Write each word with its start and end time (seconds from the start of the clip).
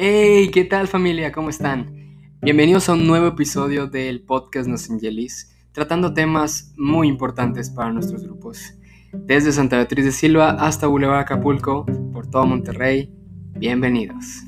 Hey, 0.00 0.52
¿qué 0.52 0.64
tal 0.64 0.86
familia? 0.86 1.32
¿Cómo 1.32 1.50
están? 1.50 1.92
Bienvenidos 2.40 2.88
a 2.88 2.92
un 2.92 3.08
nuevo 3.08 3.26
episodio 3.26 3.88
del 3.88 4.22
podcast 4.22 4.68
Nos 4.68 4.88
Angelis, 4.88 5.52
tratando 5.72 6.14
temas 6.14 6.72
muy 6.76 7.08
importantes 7.08 7.68
para 7.68 7.92
nuestros 7.92 8.22
grupos. 8.22 8.74
Desde 9.12 9.50
Santa 9.50 9.74
Beatriz 9.74 10.04
de 10.04 10.12
Silva 10.12 10.50
hasta 10.50 10.86
Boulevard 10.86 11.22
Acapulco, 11.22 11.84
por 12.12 12.30
todo 12.30 12.46
Monterrey, 12.46 13.12
bienvenidos. 13.56 14.44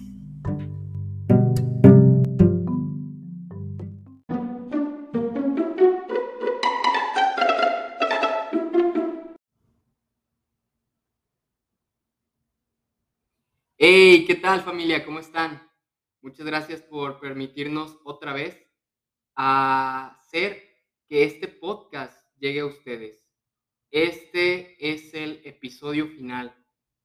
Tal 14.41 14.63
familia? 14.63 15.05
¿Cómo 15.05 15.19
están? 15.19 15.71
Muchas 16.23 16.47
gracias 16.47 16.81
por 16.81 17.21
permitirnos 17.21 17.99
otra 18.05 18.33
vez 18.33 18.59
hacer 19.35 20.63
que 21.07 21.25
este 21.25 21.47
podcast 21.47 22.19
llegue 22.39 22.61
a 22.61 22.67
ustedes. 22.67 23.23
Este 23.91 24.77
es 24.93 25.13
el 25.13 25.43
episodio 25.45 26.09
final 26.09 26.57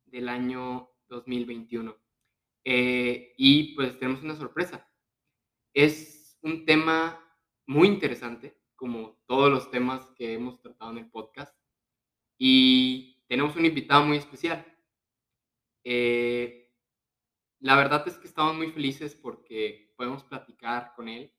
del 0.06 0.30
año 0.30 0.90
2021. 1.10 1.98
Eh, 2.64 3.34
y 3.38 3.76
pues 3.76 4.00
tenemos 4.00 4.24
una 4.24 4.36
sorpresa. 4.36 4.90
Es 5.74 6.40
un 6.42 6.66
tema 6.66 7.22
muy 7.68 7.90
interesante, 7.90 8.62
como 8.78 9.22
todos 9.28 9.52
los 9.52 9.70
temas 9.72 10.06
que 10.16 10.36
hemos 10.36 10.62
tratado 10.62 10.92
en 10.92 11.00
el 11.00 11.12
podcast. 11.12 11.54
Y 12.38 13.26
tenemos 13.28 13.58
un 13.58 13.66
invitado 13.66 14.06
muy 14.06 14.18
especial. 14.18 14.66
Eh, 15.84 16.65
la 17.66 17.76
verdad 17.76 18.08
es 18.08 18.16
que 18.20 18.28
estamos 18.28 18.54
muy 18.54 18.70
felices 18.72 19.16
porque 19.16 19.92
podemos 19.98 20.24
platicar 20.24 20.94
con 20.96 21.10
él. 21.10 21.34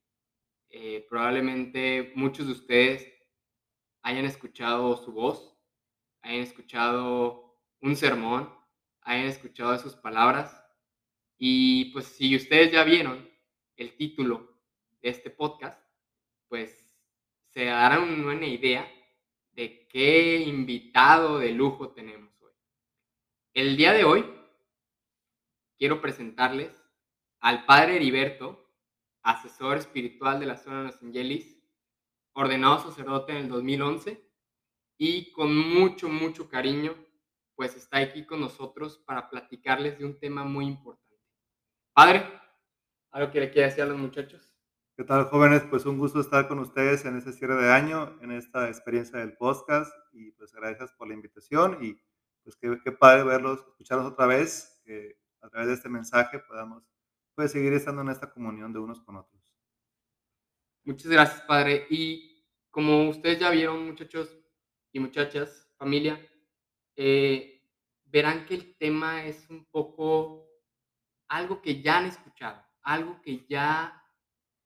Eh, 0.71 1.07
probablemente 1.09 2.13
muchos 2.17 2.47
de 2.47 2.53
ustedes 2.53 3.07
hayan 4.03 4.25
escuchado 4.25 4.97
su 4.97 5.13
voz, 5.13 5.57
hayan 6.23 6.41
escuchado 6.41 7.55
un 7.81 7.95
sermón, 7.95 8.53
hayan 9.03 9.27
escuchado 9.27 9.79
sus 9.79 9.95
palabras. 9.95 10.61
Y 11.39 11.93
pues 11.93 12.07
si 12.07 12.35
ustedes 12.35 12.73
ya 12.73 12.83
vieron 12.83 13.31
el 13.77 13.97
título 13.97 14.59
de 15.03 15.11
este 15.11 15.31
podcast, 15.31 15.81
pues 16.49 16.99
se 17.53 17.67
darán 17.67 18.27
una 18.27 18.49
idea 18.49 18.85
de 19.53 19.87
qué 19.87 20.39
invitado 20.39 21.39
de 21.39 21.53
lujo 21.53 21.91
tenemos 21.91 22.33
hoy. 22.43 22.53
El 23.55 23.77
día 23.77 23.93
de 23.93 24.03
hoy 24.03 24.25
quiero 25.79 26.01
presentarles 26.01 26.83
al 27.41 27.65
padre 27.67 27.97
Heriberto, 27.97 28.71
asesor 29.23 29.77
espiritual 29.77 30.41
de 30.41 30.47
la 30.47 30.57
zona 30.57 30.79
de 30.79 30.85
Los 30.85 31.03
Angelis, 31.03 31.59
ordenado 32.33 32.79
sacerdote 32.81 33.33
en 33.33 33.39
el 33.39 33.49
2011 33.49 34.23
y 34.99 35.33
con 35.33 35.57
mucho, 35.57 36.09
mucho 36.09 36.49
cariño, 36.49 36.95
pues 37.55 37.77
está 37.77 37.99
aquí 37.99 38.25
con 38.25 38.41
nosotros 38.41 38.99
para 38.99 39.29
platicarles 39.29 39.99
de 39.99 40.05
un 40.05 40.19
tema 40.19 40.45
muy 40.45 40.67
importante. 40.67 41.07
Padre, 41.93 42.25
¿algo 43.11 43.31
que 43.31 43.41
le 43.41 43.51
quiera 43.51 43.69
decir 43.69 43.83
a 43.83 43.87
los 43.87 43.99
muchachos? 43.99 44.55
¿Qué 44.97 45.05
tal, 45.05 45.25
jóvenes? 45.25 45.63
Pues 45.69 45.85
un 45.85 45.99
gusto 45.99 46.21
estar 46.21 46.49
con 46.49 46.59
ustedes 46.59 47.05
en 47.05 47.17
este 47.17 47.33
cierre 47.33 47.57
de 47.57 47.71
año, 47.71 48.19
en 48.23 48.33
esta 48.33 48.69
experiencia 48.69 49.19
del 49.19 49.37
podcast 49.37 49.93
y 50.13 50.31
pues 50.33 50.53
gracias 50.53 50.93
por 50.93 51.09
la 51.09 51.15
invitación 51.15 51.79
y 51.83 52.01
pues 52.43 52.57
qué, 52.57 52.79
qué 52.83 52.93
padre 52.93 53.25
verlos, 53.25 53.61
escucharlos 53.61 54.13
otra 54.13 54.27
vez 54.27 54.81
a 55.47 55.51
través 55.51 55.69
de 55.69 55.75
este 55.75 55.89
mensaje 55.89 56.41
podamos 56.41 56.83
pues, 57.35 57.53
seguir 57.53 57.73
estando 57.73 58.03
en 58.03 58.09
esta 58.09 58.31
comunión 58.31 58.73
de 58.73 58.81
unos 58.81 59.01
con 59.01 59.17
otros. 59.17 59.55
Muchas 60.85 61.11
gracias, 61.11 61.43
Padre. 61.43 61.87
Y 61.91 62.45
como 62.71 63.09
ustedes 63.09 63.39
ya 63.39 63.51
vieron, 63.51 63.87
muchachos 63.87 64.37
y 64.93 65.01
muchachas, 65.01 65.71
familia, 65.77 66.21
eh, 66.97 67.65
verán 68.05 68.47
que 68.47 68.55
el 68.55 68.77
tema 68.77 69.25
es 69.25 69.49
un 69.51 69.65
poco 69.67 70.49
algo 71.29 71.63
que 71.63 71.83
ya 71.83 71.99
han 71.99 72.07
escuchado, 72.07 72.65
algo 72.83 73.21
que 73.23 73.47
ya 73.47 74.03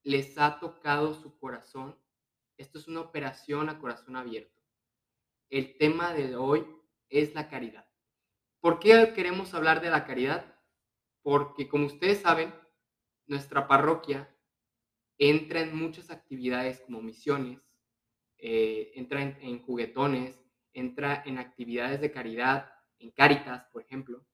les 0.03 0.39
ha 0.39 0.59
tocado 0.61 1.15
su 1.15 1.39
corazón. 1.39 1.99
Esto 2.57 2.79
es 2.79 2.89
una 2.89 3.01
operación 3.01 3.69
a 3.69 3.79
corazón 3.79 4.17
abierto. 4.17 4.63
El 5.49 5.77
tema 5.79 6.13
de 6.13 6.37
hoy 6.37 6.67
es 7.09 7.35
la 7.35 7.49
caridad. 7.49 7.87
¿Por 8.61 8.79
qué 8.79 9.13
queremos 9.15 9.55
hablar 9.55 9.81
de 9.81 9.91
la 9.91 10.05
caridad? 10.05 10.60
Porque 11.23 11.69
como 11.69 11.87
ustedes 11.87 12.21
saben, 12.21 12.55
nuestra 13.27 13.69
parroquia 13.69 14.29
entra 15.19 15.61
en 15.61 15.77
muchas 15.77 16.11
actividades 16.11 16.81
como 16.81 17.03
misiones, 17.03 17.61
eh, 18.39 18.93
entra 18.95 19.21
en, 19.23 19.63
juguetones, 19.63 20.41
entra 20.73 21.23
en 21.27 21.39
actividades 21.39 22.01
de 22.01 22.11
caridad, 22.11 22.73
en 22.99 23.11
Cáritas, 23.11 23.67
por 23.73 23.83
ejemplo, 23.83 24.27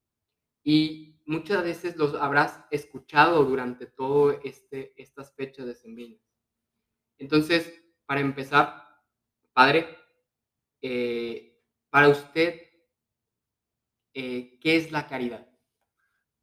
y 0.62 1.20
muchas 1.26 1.62
veces 1.64 1.96
los 1.96 2.14
habrás 2.14 2.64
escuchado 2.70 3.44
durante 3.44 3.86
todo 3.86 4.40
este, 4.42 4.92
estas 4.96 5.34
fechas 5.34 5.66
de 5.66 5.74
sembrinas. 5.74 6.20
Entonces, 7.18 7.82
para 8.06 8.20
empezar, 8.20 8.84
Padre, 9.52 9.96
eh, 10.82 11.60
para 11.90 12.08
usted, 12.08 12.62
eh, 14.14 14.58
¿qué 14.60 14.76
es 14.76 14.92
la 14.92 15.06
caridad? 15.08 15.48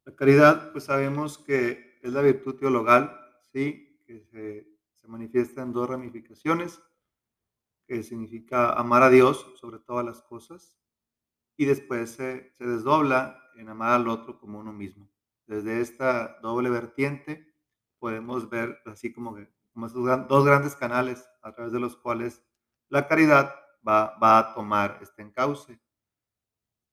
La 0.04 0.14
caridad, 0.14 0.72
pues 0.72 0.84
sabemos 0.84 1.38
que 1.38 1.98
es 2.02 2.12
la 2.12 2.20
virtud 2.20 2.56
teologal, 2.56 3.18
¿sí? 3.52 4.02
que 4.06 4.20
se, 4.20 4.74
manifiesta 5.06 5.62
en 5.62 5.72
dos 5.72 5.88
ramificaciones, 5.88 6.80
que 7.86 8.02
significa 8.02 8.72
amar 8.72 9.02
a 9.02 9.10
Dios 9.10 9.46
sobre 9.60 9.78
todas 9.78 10.04
las 10.04 10.22
cosas, 10.22 10.78
y 11.56 11.66
después 11.66 12.10
se, 12.10 12.54
desdobla 12.58 13.38
en 13.56 13.68
amar 13.68 13.92
al 13.92 14.08
otro 14.08 14.38
como 14.38 14.58
uno 14.58 14.72
mismo. 14.72 15.10
Desde 15.46 15.80
esta 15.80 16.38
doble 16.40 16.70
vertiente 16.70 17.54
podemos 17.98 18.48
ver 18.48 18.80
así 18.86 19.12
como, 19.12 19.34
que, 19.34 19.48
como 19.72 19.88
dos 19.88 20.44
grandes 20.44 20.74
canales 20.74 21.28
a 21.42 21.52
través 21.52 21.72
de 21.72 21.80
los 21.80 21.96
cuales 21.96 22.42
la 22.88 23.06
caridad 23.06 23.54
va, 23.86 24.38
a 24.38 24.54
tomar 24.54 24.98
este 25.02 25.22
encauce. 25.22 25.78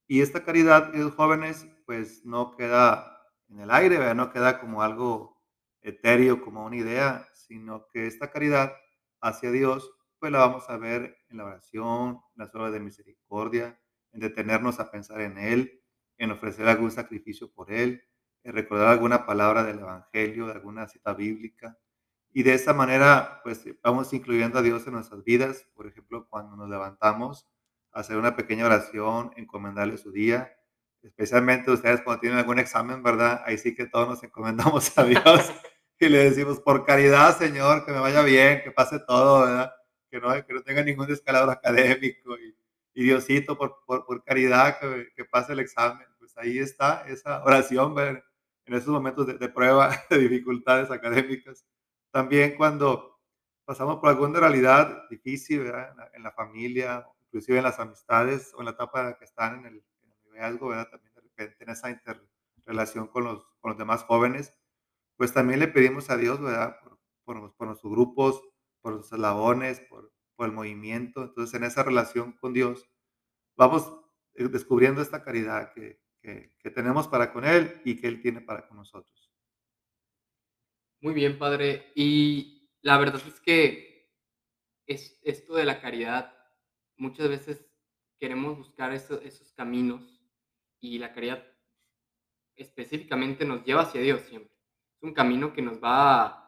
Y 0.07 0.21
esta 0.21 0.43
caridad, 0.43 0.93
los 0.93 1.15
jóvenes, 1.15 1.65
pues 1.91 2.23
no 2.23 2.55
queda 2.55 3.21
en 3.49 3.59
el 3.59 3.69
aire, 3.69 4.15
no 4.15 4.31
queda 4.31 4.61
como 4.61 4.81
algo 4.81 5.43
etéreo, 5.81 6.41
como 6.41 6.65
una 6.65 6.77
idea, 6.77 7.27
sino 7.33 7.89
que 7.89 8.07
esta 8.07 8.31
caridad 8.31 8.71
hacia 9.19 9.51
Dios, 9.51 9.91
pues 10.17 10.31
la 10.31 10.39
vamos 10.39 10.69
a 10.69 10.77
ver 10.77 11.17
en 11.27 11.35
la 11.35 11.43
oración, 11.43 12.21
en 12.33 12.45
las 12.45 12.55
obras 12.55 12.71
de 12.71 12.79
misericordia, 12.79 13.77
en 14.13 14.21
detenernos 14.21 14.79
a 14.79 14.89
pensar 14.89 15.19
en 15.19 15.37
Él, 15.37 15.83
en 16.17 16.31
ofrecer 16.31 16.65
algún 16.69 16.91
sacrificio 16.91 17.51
por 17.51 17.73
Él, 17.73 18.01
en 18.45 18.53
recordar 18.53 18.87
alguna 18.87 19.25
palabra 19.25 19.65
del 19.65 19.79
Evangelio, 19.79 20.45
de 20.45 20.53
alguna 20.53 20.87
cita 20.87 21.13
bíblica. 21.13 21.77
Y 22.31 22.43
de 22.43 22.53
esa 22.53 22.73
manera, 22.73 23.41
pues 23.43 23.65
vamos 23.83 24.13
incluyendo 24.13 24.59
a 24.59 24.61
Dios 24.61 24.87
en 24.87 24.93
nuestras 24.93 25.25
vidas. 25.25 25.67
Por 25.73 25.87
ejemplo, 25.87 26.25
cuando 26.29 26.55
nos 26.55 26.69
levantamos, 26.69 27.49
hacer 27.91 28.15
una 28.15 28.37
pequeña 28.37 28.65
oración, 28.65 29.33
encomendarle 29.35 29.97
su 29.97 30.13
día, 30.13 30.55
especialmente 31.03 31.71
ustedes 31.71 32.01
cuando 32.01 32.21
tienen 32.21 32.39
algún 32.39 32.59
examen, 32.59 33.01
¿verdad? 33.03 33.41
Ahí 33.45 33.57
sí 33.57 33.75
que 33.75 33.85
todos 33.85 34.07
nos 34.07 34.23
encomendamos 34.23 34.97
a 34.97 35.03
Dios 35.03 35.51
y 35.99 36.09
le 36.09 36.29
decimos, 36.29 36.59
por 36.59 36.85
caridad, 36.85 37.37
Señor, 37.37 37.85
que 37.85 37.91
me 37.91 37.99
vaya 37.99 38.21
bien, 38.23 38.61
que 38.63 38.71
pase 38.71 38.99
todo, 38.99 39.41
¿verdad? 39.41 39.71
Que 40.09 40.19
no, 40.19 40.45
que 40.45 40.53
no 40.53 40.63
tenga 40.63 40.83
ningún 40.83 41.07
descalabro 41.07 41.51
académico 41.51 42.37
y, 42.37 42.55
y 42.93 43.03
Diosito, 43.03 43.57
por, 43.57 43.83
por, 43.85 44.05
por 44.05 44.23
caridad, 44.23 44.79
que, 44.79 45.09
que, 45.15 45.25
pase 45.25 45.53
el 45.53 45.59
examen. 45.59 46.07
Pues 46.19 46.37
ahí 46.37 46.59
está 46.59 47.05
esa 47.07 47.43
oración, 47.43 47.95
¿verdad? 47.95 48.23
En 48.65 48.73
esos 48.73 48.89
momentos 48.89 49.27
de, 49.27 49.37
de 49.37 49.49
prueba, 49.49 49.91
de 50.09 50.17
dificultades 50.17 50.91
académicas. 50.91 51.65
También 52.11 52.55
cuando 52.57 53.19
pasamos 53.65 53.97
por 53.99 54.09
alguna 54.09 54.39
realidad 54.39 55.03
difícil, 55.09 55.61
¿verdad? 55.61 55.91
En 55.91 55.97
la, 55.97 56.11
en 56.15 56.23
la 56.23 56.31
familia, 56.31 57.07
inclusive 57.27 57.57
en 57.57 57.63
las 57.63 57.79
amistades 57.79 58.53
o 58.55 58.59
en 58.59 58.65
la 58.65 58.71
etapa 58.71 59.17
que 59.17 59.25
están 59.25 59.59
en 59.59 59.65
el, 59.67 59.83
el 60.35 60.57
¿verdad? 60.57 60.89
También 60.89 61.13
de 61.13 61.21
repente 61.21 61.63
en 61.63 61.69
esa 61.69 61.89
interrelación 61.89 63.07
con 63.07 63.23
los, 63.23 63.45
con 63.59 63.71
los 63.71 63.77
demás 63.77 64.03
jóvenes, 64.03 64.53
pues 65.17 65.33
también 65.33 65.59
le 65.59 65.67
pedimos 65.67 66.09
a 66.09 66.17
Dios, 66.17 66.41
¿verdad? 66.41 66.77
Por, 66.81 66.99
por, 67.23 67.55
por 67.55 67.67
nuestros 67.67 67.91
grupos, 67.91 68.41
por 68.81 68.93
los 68.93 69.11
eslabones, 69.11 69.79
por, 69.81 70.13
por 70.35 70.47
el 70.47 70.53
movimiento. 70.53 71.23
Entonces, 71.23 71.53
en 71.55 71.63
esa 71.63 71.83
relación 71.83 72.33
con 72.33 72.53
Dios, 72.53 72.89
vamos 73.55 73.91
eh, 74.33 74.47
descubriendo 74.47 75.01
esta 75.01 75.23
caridad 75.23 75.73
que, 75.73 76.01
que, 76.21 76.55
que, 76.59 76.71
tenemos 76.71 77.07
para 77.07 77.31
con 77.31 77.45
Él 77.45 77.81
y 77.85 77.99
que 77.99 78.07
Él 78.07 78.21
tiene 78.21 78.41
para 78.41 78.67
con 78.67 78.77
nosotros. 78.77 79.31
Muy 80.99 81.13
bien, 81.13 81.37
Padre. 81.37 81.91
Y 81.95 82.71
la 82.81 82.97
verdad 82.97 83.21
es 83.27 83.39
que 83.39 84.11
es, 84.85 85.19
esto 85.23 85.55
de 85.55 85.65
la 85.65 85.81
caridad 85.81 86.35
muchas 86.97 87.27
veces 87.27 87.65
queremos 88.19 88.57
buscar 88.57 88.93
esos, 88.93 89.51
caminos 89.53 90.20
y 90.81 90.97
la 90.97 91.13
caridad 91.13 91.47
específicamente 92.55 93.45
nos 93.45 93.63
lleva 93.63 93.83
hacia 93.83 94.01
Dios 94.01 94.21
siempre. 94.21 94.53
es 94.97 95.03
un 95.03 95.13
camino 95.13 95.53
que 95.53 95.61
nos 95.61 95.81
va, 95.81 96.41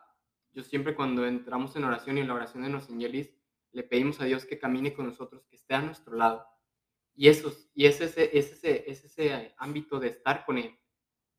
yo 0.51 0.63
siempre 0.63 0.95
cuando 0.95 1.25
entramos 1.25 1.75
en 1.75 1.85
oración 1.85 2.17
y 2.17 2.21
en 2.21 2.27
la 2.27 2.33
oración 2.33 2.63
de 2.63 2.69
los 2.69 2.89
Angelis, 2.89 3.33
le 3.71 3.83
pedimos 3.83 4.19
a 4.19 4.25
Dios 4.25 4.45
que 4.45 4.59
camine 4.59 4.93
con 4.93 5.05
nosotros, 5.05 5.45
que 5.45 5.55
esté 5.55 5.75
a 5.75 5.81
nuestro 5.81 6.15
lado. 6.15 6.45
Y, 7.15 7.27
eso, 7.27 7.53
y 7.73 7.85
es, 7.85 8.01
ese, 8.01 8.37
es, 8.37 8.51
ese, 8.51 8.89
es 8.89 9.03
ese 9.05 9.55
ámbito 9.57 9.99
de 9.99 10.09
estar 10.09 10.45
con 10.45 10.57
Él, 10.57 10.77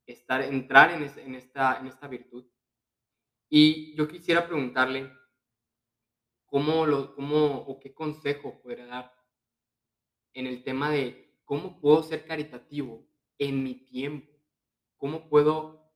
estar, 0.05 0.41
entrar 0.41 0.91
en, 0.91 1.03
en, 1.19 1.35
esta, 1.35 1.79
en 1.79 1.87
esta 1.87 2.07
virtud. 2.07 2.45
Y 3.49 3.95
yo 3.95 4.07
quisiera 4.07 4.47
preguntarle, 4.47 5.11
¿cómo, 6.45 6.85
lo, 6.85 7.13
cómo 7.13 7.57
o 7.57 7.79
qué 7.79 7.93
consejo 7.93 8.61
podría 8.61 8.85
dar 8.85 9.13
en 10.33 10.47
el 10.47 10.63
tema 10.63 10.91
de 10.91 11.24
cómo 11.45 11.79
puedo 11.79 12.03
ser 12.03 12.25
caritativo 12.25 13.07
en 13.37 13.63
mi 13.63 13.85
tiempo? 13.85 14.31
¿Cómo 14.97 15.29
puedo 15.29 15.93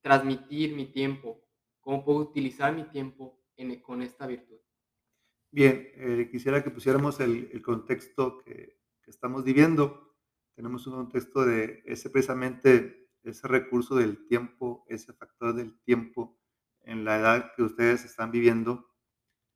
transmitir 0.00 0.74
mi 0.74 0.86
tiempo? 0.86 1.44
¿Cómo 1.80 2.04
puedo 2.04 2.20
utilizar 2.20 2.74
mi 2.74 2.84
tiempo 2.84 3.44
en, 3.56 3.80
con 3.82 4.02
esta 4.02 4.26
virtud? 4.26 4.58
Bien, 5.50 5.90
eh, 5.96 6.28
quisiera 6.30 6.64
que 6.64 6.70
pusiéramos 6.70 7.20
el, 7.20 7.50
el 7.52 7.60
contexto 7.60 8.38
que, 8.38 8.78
que, 9.02 9.10
estamos 9.10 9.44
viviendo. 9.44 10.16
Tenemos 10.54 10.86
un 10.86 10.94
contexto 10.94 11.44
de 11.44 11.82
ese 11.84 12.08
precisamente 12.08 13.10
ese 13.22 13.46
recurso 13.48 13.94
del 13.94 14.26
tiempo, 14.26 14.84
ese 14.88 15.12
factor 15.12 15.54
del 15.54 15.78
tiempo 15.82 16.38
en 16.80 17.04
la 17.04 17.18
edad 17.18 17.52
que 17.54 17.62
ustedes 17.62 18.04
están 18.04 18.30
viviendo 18.30 18.88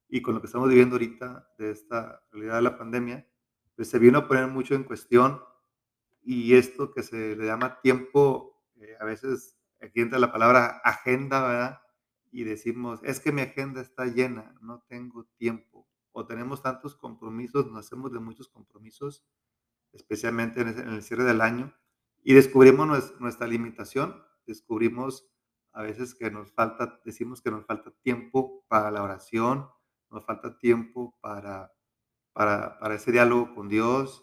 y 0.08 0.22
con 0.22 0.34
lo 0.34 0.40
que 0.40 0.46
estamos 0.46 0.68
viviendo 0.68 0.94
ahorita 0.94 1.48
de 1.58 1.70
esta 1.72 2.22
realidad 2.30 2.56
de 2.56 2.62
la 2.62 2.78
pandemia, 2.78 3.28
pues 3.76 3.90
se 3.90 3.98
vino 3.98 4.18
a 4.18 4.28
poner 4.28 4.48
mucho 4.48 4.74
en 4.74 4.84
cuestión 4.84 5.40
y 6.22 6.54
esto 6.54 6.92
que 6.92 7.02
se 7.02 7.36
le 7.36 7.46
llama 7.46 7.80
tiempo, 7.80 8.64
eh, 8.80 8.96
a 8.98 9.04
veces 9.04 9.56
aquí 9.80 10.00
entra 10.00 10.18
la 10.18 10.32
palabra 10.32 10.80
agenda, 10.82 11.46
¿verdad? 11.46 11.80
Y 12.32 12.44
decimos, 12.44 13.00
es 13.04 13.20
que 13.20 13.30
mi 13.30 13.42
agenda 13.42 13.80
está 13.80 14.06
llena, 14.06 14.54
no 14.60 14.82
tengo 14.88 15.24
tiempo. 15.36 15.88
O 16.10 16.26
tenemos 16.26 16.62
tantos 16.62 16.96
compromisos, 16.96 17.66
nos 17.66 17.86
hacemos 17.86 18.12
de 18.12 18.18
muchos 18.18 18.48
compromisos, 18.48 19.24
especialmente 19.92 20.62
en 20.62 20.68
el 20.68 21.02
cierre 21.02 21.24
del 21.24 21.40
año, 21.40 21.72
y 22.24 22.34
descubrimos 22.34 23.20
nuestra 23.20 23.46
limitación, 23.46 24.20
descubrimos 24.46 25.30
a 25.72 25.82
veces 25.82 26.14
que 26.14 26.30
nos 26.30 26.50
falta, 26.52 27.00
decimos 27.04 27.40
que 27.40 27.50
nos 27.50 27.66
falta 27.66 27.92
tiempo 28.02 28.64
para 28.66 28.90
la 28.90 29.02
oración, 29.02 29.68
nos 30.10 30.24
falta 30.24 30.58
tiempo 30.58 31.16
para, 31.20 31.72
para, 32.36 32.94
ese 32.94 33.12
diálogo 33.12 33.54
con 33.54 33.66
Dios, 33.66 34.22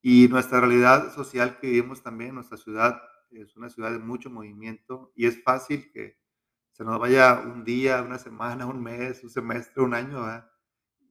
y 0.00 0.28
nuestra 0.28 0.60
realidad 0.60 1.12
social 1.12 1.58
que 1.58 1.66
vivimos 1.66 2.00
también, 2.00 2.36
nuestra 2.36 2.56
ciudad 2.56 3.02
es 3.32 3.56
una 3.56 3.68
ciudad 3.68 3.90
de 3.90 3.98
mucho 3.98 4.30
movimiento 4.30 5.12
y 5.16 5.26
es 5.26 5.42
fácil 5.42 5.90
que 5.92 6.16
se 6.70 6.84
nos 6.84 7.00
vaya 7.00 7.40
un 7.40 7.64
día, 7.64 8.02
una 8.02 8.18
semana, 8.18 8.66
un 8.66 8.80
mes, 8.80 9.24
un 9.24 9.30
semestre, 9.30 9.82
un 9.82 9.94
año, 9.94 10.24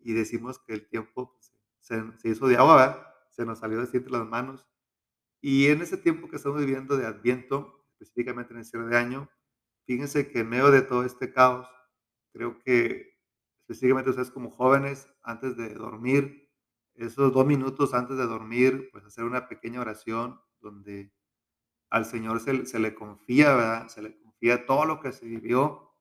y 0.01 0.13
decimos 0.13 0.59
que 0.59 0.74
el 0.74 0.88
tiempo 0.88 1.38
se, 1.81 2.01
se, 2.19 2.30
hizo 2.30 2.47
de 2.47 2.56
agua, 2.56 3.13
se 3.31 3.45
nos 3.45 3.59
salió 3.59 3.77
de 3.77 3.97
entre 3.97 4.12
las 4.12 4.25
manos. 4.25 4.65
Y 5.42 5.68
en 5.68 5.81
ese 5.81 5.97
tiempo 5.97 6.30
que 6.30 6.38
estamos 6.38 6.59
viviendo 6.62 6.95
de 6.95 7.06
Adviento, 7.06 7.85
específicamente 7.92 8.53
en 8.53 8.59
el 8.59 8.65
cierre 8.65 8.88
de 8.88 8.97
año, 8.97 9.30
fíjense 9.85 10.31
que 10.31 10.39
en 10.39 10.50
medio 10.50 10.71
de 10.71 10.83
todo 10.83 11.03
este 11.03 11.33
caos, 11.33 11.68
creo 12.31 12.59
que 12.59 13.19
específicamente 13.69 14.10
ustedes 14.10 14.31
como 14.31 14.50
jóvenes, 14.50 15.07
antes 15.21 15.56
de 15.56 15.75
dormir, 15.75 16.50
esos 16.95 17.31
dos 17.31 17.45
minutos 17.45 17.94
antes 17.94 18.18
de 18.18 18.25
dormir, 18.25 18.89
pues 18.92 19.06
hacer 19.06 19.25
una 19.25 19.48
pequeña 19.48 19.80
oración 19.80 20.42
donde 20.60 21.13
al 21.92 22.06
Señor 22.06 22.39
se, 22.39 22.66
se 22.66 22.80
le 22.80 22.95
confía, 22.95 23.56
¿verdad? 23.56 23.88
Se 23.88 24.01
le 24.01 24.19
confía 24.19 24.66
todo 24.66 24.86
lo 24.86 25.00
que 25.00 25.12
se 25.12 25.25
vivió. 25.25 25.94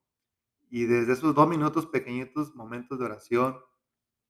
Y 0.70 0.87
desde 0.87 1.12
esos 1.12 1.35
dos 1.35 1.47
minutos 1.47 1.87
pequeñitos, 1.87 2.55
momentos 2.55 2.99
de 2.99 3.05
oración, 3.05 3.59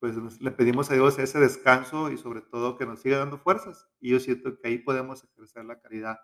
pues 0.01 0.17
le 0.41 0.51
pedimos 0.51 0.91
a 0.91 0.95
Dios 0.95 1.19
ese 1.19 1.39
descanso 1.39 2.11
y 2.11 2.19
sobre 2.19 2.41
todo 2.41 2.77
que 2.77 2.87
nos 2.87 3.01
siga 3.01 3.19
dando 3.19 3.39
fuerzas. 3.39 3.89
Y 4.01 4.11
yo 4.11 4.21
siento 4.21 4.59
que 4.59 4.69
ahí 4.69 4.79
podemos 4.79 5.23
ejercer 5.25 5.65
la 5.65 5.81
caridad. 5.81 6.19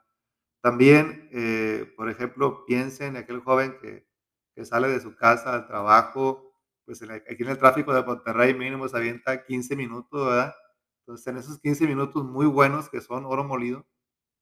También, 0.61 1.29
eh, 1.33 1.93
por 1.97 2.11
ejemplo, 2.11 2.65
piensen 2.67 3.11
en 3.11 3.17
aquel 3.19 3.41
joven 3.41 3.77
que, 3.81 4.09
que, 4.55 4.65
sale 4.65 4.89
de 4.89 5.01
su 5.01 5.15
casa 5.15 5.55
al 5.55 5.67
trabajo, 5.67 6.54
pues 6.85 7.03
aquí 7.03 7.43
en 7.43 7.49
el 7.49 7.59
tráfico 7.59 7.93
de 7.95 8.03
Monterrey 8.03 8.55
mínimo 8.55 8.89
se 8.89 8.97
avienta 8.97 9.45
15 9.45 9.77
minutos, 9.77 10.27
¿verdad? 10.27 10.55
Entonces, 11.01 11.27
en 11.27 11.37
esos 11.37 11.59
15 11.61 11.87
minutos 11.87 12.25
muy 12.25 12.47
buenos 12.47 12.89
que 12.89 13.01
son 13.01 13.25
oro 13.27 13.45
molido, 13.45 13.87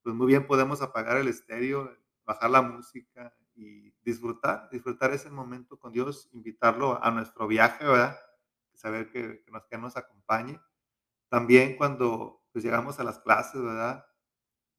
pues 0.03 0.15
muy 0.15 0.27
bien 0.27 0.47
podemos 0.47 0.83
apagar 0.83 1.17
el 1.17 1.29
estéreo, 1.29 1.97
bajar 2.25 2.51
la 2.51 2.63
música 2.63 3.35
y 3.55 3.93
disfrutar, 4.03 4.69
disfrutar 4.71 5.13
ese 5.13 5.31
momento 5.31 5.79
con 5.79 5.93
Dios, 5.93 6.29
invitarlo 6.33 7.03
a 7.03 7.11
nuestro 7.11 7.47
viaje, 7.47 7.85
¿verdad? 7.85 8.19
Saber 8.75 9.11
que, 9.11 9.43
que 9.45 9.51
nos, 9.51 9.65
que 9.67 9.79
nos 9.79 9.97
acompañe. 9.97 10.61
También 11.29 11.77
cuando 11.77 12.43
pues, 12.53 12.65
llegamos 12.65 12.99
a 13.01 13.05
las 13.05 13.19
clases, 13.21 13.63
¿verdad? 13.63 14.05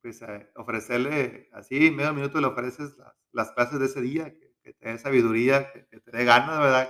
Pues 0.01 0.21
eh, 0.21 0.51
ofrecerle, 0.55 1.49
así, 1.53 1.91
medio 1.91 2.13
minuto 2.13 2.39
le 2.41 2.47
ofreces 2.47 2.97
las, 2.97 3.13
las 3.31 3.51
clases 3.51 3.79
de 3.79 3.85
ese 3.85 4.01
día, 4.01 4.33
que, 4.33 4.53
que 4.61 4.73
te 4.73 4.89
dé 4.89 4.97
sabiduría, 4.97 5.71
que, 5.71 5.87
que, 5.87 5.99
te 5.99 6.11
dé 6.11 6.25
ganas, 6.25 6.59
¿verdad? 6.59 6.89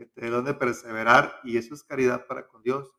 Que 0.00 0.06
te 0.06 0.22
dé 0.22 0.30
donde 0.30 0.54
perseverar 0.54 1.40
y 1.44 1.58
eso 1.58 1.74
es 1.74 1.84
caridad 1.84 2.26
para 2.26 2.48
con 2.48 2.62
Dios. 2.62 2.90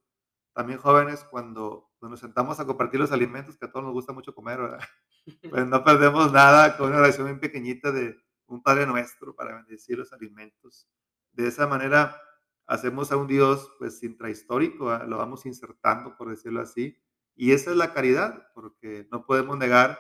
También 0.53 0.77
jóvenes, 0.77 1.23
cuando 1.31 1.89
nos 1.99 2.19
sentamos 2.19 2.59
a 2.59 2.65
compartir 2.67 2.99
los 2.99 3.11
alimentos, 3.11 3.57
que 3.57 3.65
a 3.65 3.71
todos 3.71 3.83
nos 3.83 3.93
gusta 3.93 4.13
mucho 4.13 4.35
comer, 4.35 4.59
¿verdad? 4.59 4.79
Pues 5.49 5.67
no 5.67 5.83
perdemos 5.83 6.31
nada 6.31 6.77
con 6.77 6.89
una 6.89 6.99
oración 6.99 7.25
bien 7.25 7.39
pequeñita 7.39 7.91
de 7.91 8.19
un 8.45 8.61
Padre 8.61 8.85
Nuestro 8.85 9.35
para 9.35 9.55
bendecir 9.55 9.97
los 9.97 10.13
alimentos. 10.13 10.87
De 11.31 11.47
esa 11.47 11.65
manera 11.65 12.21
hacemos 12.67 13.11
a 13.11 13.17
un 13.17 13.25
Dios 13.25 13.71
pues 13.79 14.03
intrahistórico, 14.03 14.85
¿verdad? 14.85 15.07
lo 15.07 15.17
vamos 15.17 15.47
insertando, 15.47 16.15
por 16.15 16.29
decirlo 16.29 16.61
así. 16.61 17.01
Y 17.35 17.51
esa 17.53 17.71
es 17.71 17.77
la 17.77 17.95
caridad, 17.95 18.47
porque 18.53 19.07
no 19.11 19.25
podemos 19.25 19.57
negar 19.57 19.97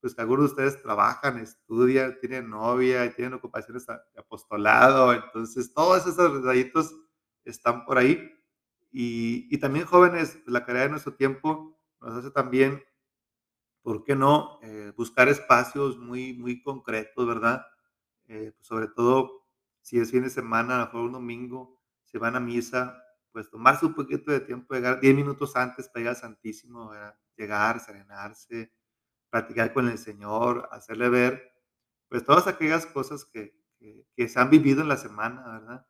pues 0.00 0.14
de 0.14 0.24
ustedes 0.24 0.82
trabajan, 0.82 1.38
estudian, 1.38 2.18
tienen 2.20 2.48
novia 2.50 3.12
tienen 3.14 3.34
ocupaciones 3.34 3.86
de 3.86 3.94
apostolado, 4.16 5.12
entonces 5.12 5.72
todos 5.74 6.06
esos 6.06 6.42
detallitos 6.42 6.94
están 7.44 7.84
por 7.84 7.98
ahí 7.98 8.30
y, 8.90 9.48
y, 9.54 9.58
también 9.58 9.84
jóvenes, 9.84 10.38
la 10.46 10.64
caridad 10.64 10.84
de 10.84 10.90
nuestro 10.90 11.14
tiempo 11.14 11.78
nos 12.00 12.14
hace 12.14 12.30
también, 12.30 12.82
¿por 13.82 14.04
qué 14.04 14.14
no? 14.14 14.58
Eh, 14.62 14.92
buscar 14.96 15.28
espacios 15.28 15.98
muy, 15.98 16.34
muy 16.34 16.62
concretos, 16.62 17.26
¿verdad? 17.26 17.66
Eh, 18.26 18.52
pues 18.56 18.66
sobre 18.66 18.88
todo 18.88 19.44
si 19.82 19.98
es 19.98 20.10
fin 20.10 20.22
de 20.22 20.30
semana, 20.30 20.78
mejor 20.78 21.02
un 21.02 21.12
domingo, 21.12 21.80
se 22.04 22.18
van 22.18 22.36
a 22.36 22.40
misa, 22.40 23.02
pues 23.32 23.50
tomarse 23.50 23.86
un 23.86 23.94
poquito 23.94 24.30
de 24.30 24.40
tiempo, 24.40 24.74
llegar 24.74 25.00
10 25.00 25.14
minutos 25.14 25.56
antes 25.56 25.88
para 25.88 26.02
ir 26.02 26.08
al 26.08 26.16
Santísimo, 26.16 26.90
¿verdad? 26.90 27.14
llegar, 27.38 27.80
serenarse, 27.80 28.72
platicar 29.30 29.72
con 29.72 29.88
el 29.88 29.98
Señor, 29.98 30.68
hacerle 30.72 31.08
ver, 31.08 31.52
pues 32.08 32.24
todas 32.24 32.46
aquellas 32.46 32.86
cosas 32.86 33.24
que, 33.24 33.54
que, 33.78 34.06
que 34.16 34.28
se 34.28 34.40
han 34.40 34.50
vivido 34.50 34.82
en 34.82 34.88
la 34.88 34.96
semana, 34.96 35.42
¿verdad? 35.46 35.86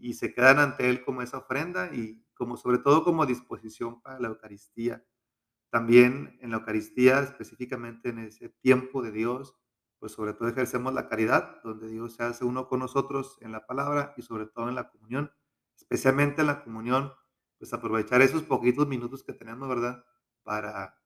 y 0.00 0.14
se 0.14 0.32
quedan 0.32 0.58
ante 0.58 0.88
Él 0.88 1.04
como 1.04 1.22
esa 1.22 1.38
ofrenda 1.38 1.94
y 1.94 2.24
como 2.34 2.56
sobre 2.56 2.78
todo 2.78 3.04
como 3.04 3.26
disposición 3.26 4.00
para 4.00 4.18
la 4.18 4.28
Eucaristía. 4.28 5.04
También 5.70 6.38
en 6.40 6.50
la 6.50 6.56
Eucaristía, 6.56 7.20
específicamente 7.20 8.08
en 8.08 8.18
ese 8.20 8.48
tiempo 8.48 9.02
de 9.02 9.12
Dios, 9.12 9.54
pues 9.98 10.12
sobre 10.12 10.32
todo 10.32 10.48
ejercemos 10.48 10.94
la 10.94 11.08
caridad, 11.08 11.60
donde 11.62 11.88
Dios 11.88 12.14
se 12.14 12.22
hace 12.22 12.44
uno 12.44 12.66
con 12.66 12.80
nosotros 12.80 13.36
en 13.42 13.52
la 13.52 13.66
palabra 13.66 14.14
y 14.16 14.22
sobre 14.22 14.46
todo 14.46 14.68
en 14.68 14.74
la 14.74 14.88
comunión, 14.88 15.30
especialmente 15.76 16.40
en 16.40 16.46
la 16.46 16.64
comunión, 16.64 17.12
pues 17.58 17.72
aprovechar 17.74 18.22
esos 18.22 18.42
poquitos 18.42 18.88
minutos 18.88 19.22
que 19.22 19.34
tenemos, 19.34 19.68
¿verdad? 19.68 20.02
Para, 20.42 20.98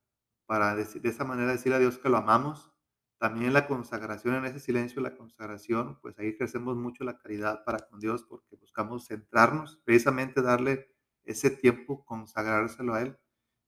para 0.47 0.75
decir, 0.75 1.03
de 1.03 1.09
esa 1.09 1.25
manera 1.25 1.53
decir 1.53 1.73
a 1.73 1.79
Dios 1.79 1.99
que 1.99 2.09
lo 2.09 2.17
amamos 2.17 2.75
también 3.19 3.53
la 3.55 3.67
consagración, 3.67 4.35
en 4.35 4.45
ese 4.45 4.61
silencio 4.61 5.01
la 5.01 5.17
consagración, 5.17 5.99
pues 6.03 6.19
ahí 6.19 6.29
ejercemos 6.29 6.77
mucho 6.77 7.05
la 7.05 7.17
caridad 7.17 7.65
para 7.65 7.79
con 7.79 7.99
Dios 7.99 8.25
porque 8.25 8.57
buscamos 8.57 9.07
centrarnos, 9.07 9.81
precisamente 9.85 10.43
darle 10.43 10.91
ese 11.25 11.51
tiempo, 11.51 12.05
consagrárselo 12.05 12.93
a 12.93 13.03
Él. 13.03 13.17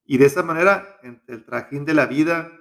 Y 0.04 0.18
de 0.18 0.26
esa 0.26 0.42
manera, 0.42 0.99
entre 1.02 1.37
el 1.37 1.45
trajín 1.45 1.85
de 1.85 1.95
la 1.95 2.06
vida, 2.06 2.52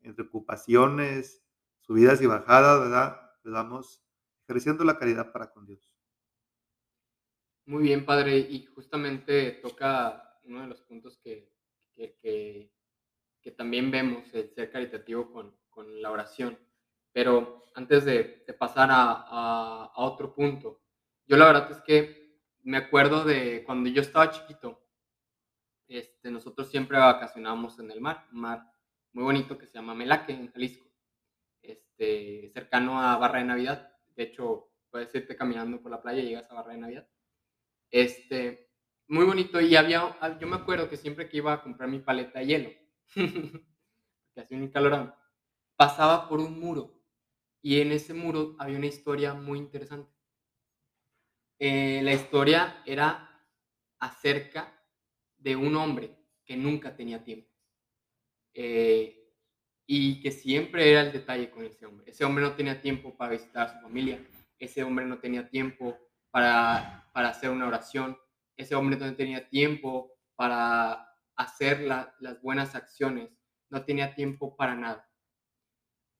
entre 0.00 0.24
ocupaciones, 0.24 1.44
subidas 1.80 2.20
y 2.20 2.26
bajadas, 2.26 2.80
¿verdad? 2.80 3.20
Pues 3.42 3.54
vamos 3.54 4.04
ejerciendo 4.48 4.84
la 4.84 4.98
caridad 4.98 5.32
para 5.32 5.52
con 5.52 5.64
Dios. 5.64 5.92
Muy 7.66 7.84
bien, 7.84 8.04
Padre, 8.04 8.36
y 8.38 8.66
justamente 8.66 9.52
toca 9.62 10.40
uno 10.42 10.62
de 10.62 10.66
los 10.66 10.82
puntos 10.82 11.18
que, 11.18 11.52
que 13.42 13.50
también 13.50 13.90
vemos, 13.90 14.32
el 14.32 14.48
ser 14.54 14.70
caritativo 14.70 15.30
con, 15.30 15.56
con 15.68 16.00
la 16.00 16.10
oración. 16.10 16.58
Pero 17.12 17.64
antes 17.74 18.04
de, 18.04 18.44
pasar 18.58 18.90
a, 18.90 19.10
a, 19.12 19.84
a, 19.94 20.02
otro 20.02 20.34
punto, 20.34 20.80
yo 21.26 21.36
la 21.36 21.46
verdad 21.46 21.70
es 21.72 21.80
que 21.82 22.40
me 22.62 22.76
acuerdo 22.76 23.24
de 23.24 23.64
cuando 23.64 23.90
yo 23.90 24.00
estaba 24.00 24.30
chiquito, 24.30 24.80
este, 25.88 26.30
nosotros 26.30 26.70
siempre 26.70 26.98
vacacionábamos 26.98 27.78
en 27.78 27.90
el 27.90 28.00
mar, 28.00 28.26
un 28.32 28.40
mar 28.40 28.72
muy 29.12 29.24
bonito 29.24 29.58
que 29.58 29.66
se 29.66 29.74
llama 29.74 29.94
Melaque, 29.94 30.32
en 30.32 30.50
Jalisco. 30.50 30.90
este, 31.60 32.50
cercano 32.54 33.00
a 33.00 33.16
Barra 33.18 33.40
de 33.40 33.44
Navidad. 33.44 33.92
De 34.16 34.24
hecho, 34.24 34.70
puedes 34.90 35.14
irte 35.14 35.36
caminando 35.36 35.80
por 35.80 35.90
la 35.90 36.00
playa 36.00 36.20
y 36.22 36.28
llegas 36.28 36.50
a 36.50 36.54
Barra 36.54 36.72
de 36.72 36.78
Navidad. 36.78 37.08
Este, 37.90 38.70
muy 39.08 39.24
bonito. 39.24 39.60
Y 39.60 39.76
había, 39.76 40.16
yo 40.40 40.46
me 40.46 40.56
acuerdo 40.56 40.88
que 40.88 40.96
siempre 40.96 41.28
que 41.28 41.38
iba 41.38 41.52
a 41.52 41.62
comprar 41.62 41.88
mi 41.88 41.98
paleta 41.98 42.38
de 42.38 42.46
hielo, 42.46 42.70
hacía 44.36 44.70
calorón, 44.70 45.14
pasaba 45.76 46.28
por 46.28 46.40
un 46.40 46.58
muro. 46.58 47.00
Y 47.60 47.80
en 47.80 47.92
ese 47.92 48.12
muro 48.12 48.56
había 48.58 48.78
una 48.78 48.86
historia 48.86 49.34
muy 49.34 49.58
interesante. 49.58 50.10
Eh, 51.58 52.00
la 52.02 52.12
historia 52.12 52.82
era 52.84 53.40
acerca 54.00 54.82
de 55.38 55.54
un 55.54 55.76
hombre 55.76 56.16
que 56.44 56.56
nunca 56.56 56.96
tenía 56.96 57.22
tiempo. 57.22 57.48
Eh, 58.54 59.22
y 59.86 60.20
que 60.20 60.30
siempre 60.30 60.90
era 60.90 61.02
el 61.02 61.12
detalle 61.12 61.50
con 61.50 61.64
ese 61.64 61.86
hombre. 61.86 62.10
Ese 62.10 62.24
hombre 62.24 62.42
no 62.42 62.54
tenía 62.54 62.80
tiempo 62.80 63.16
para 63.16 63.32
visitar 63.32 63.66
a 63.66 63.72
su 63.74 63.80
familia, 63.80 64.24
ese 64.58 64.82
hombre 64.82 65.04
no 65.04 65.18
tenía 65.18 65.48
tiempo 65.48 65.98
para, 66.30 67.10
para 67.12 67.28
hacer 67.28 67.50
una 67.50 67.66
oración, 67.66 68.16
ese 68.56 68.74
hombre 68.74 68.96
no 68.96 69.14
tenía 69.14 69.48
tiempo 69.48 70.12
para 70.34 71.11
hacer 71.36 71.80
las 71.80 72.42
buenas 72.42 72.74
acciones, 72.74 73.30
no 73.70 73.84
tenía 73.84 74.14
tiempo 74.14 74.56
para 74.56 74.74
nada. 74.74 75.08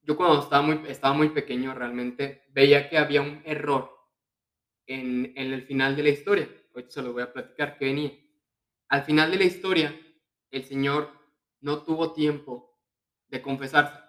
Yo 0.02 0.16
cuando 0.16 0.42
estaba 0.42 0.62
muy, 0.62 0.80
estaba 0.88 1.14
muy 1.14 1.28
pequeño 1.28 1.74
realmente 1.74 2.44
veía 2.50 2.88
que 2.88 2.98
había 2.98 3.22
un 3.22 3.40
error 3.44 3.90
en, 4.86 5.32
el 5.36 5.62
final 5.66 5.94
de 5.94 6.02
la 6.02 6.08
historia. 6.08 6.48
Hoy 6.74 6.86
se 6.88 7.02
lo 7.02 7.12
voy 7.12 7.22
a 7.22 7.32
platicar 7.32 7.78
que 7.78 7.84
venía. 7.84 8.12
Al 8.88 9.04
final 9.04 9.30
de 9.30 9.36
la 9.38 9.44
historia, 9.44 9.94
el 10.50 10.64
Señor 10.64 11.10
no 11.60 11.82
tuvo 11.84 12.12
tiempo 12.12 12.80
de 13.28 13.40
confesarse 13.40 14.00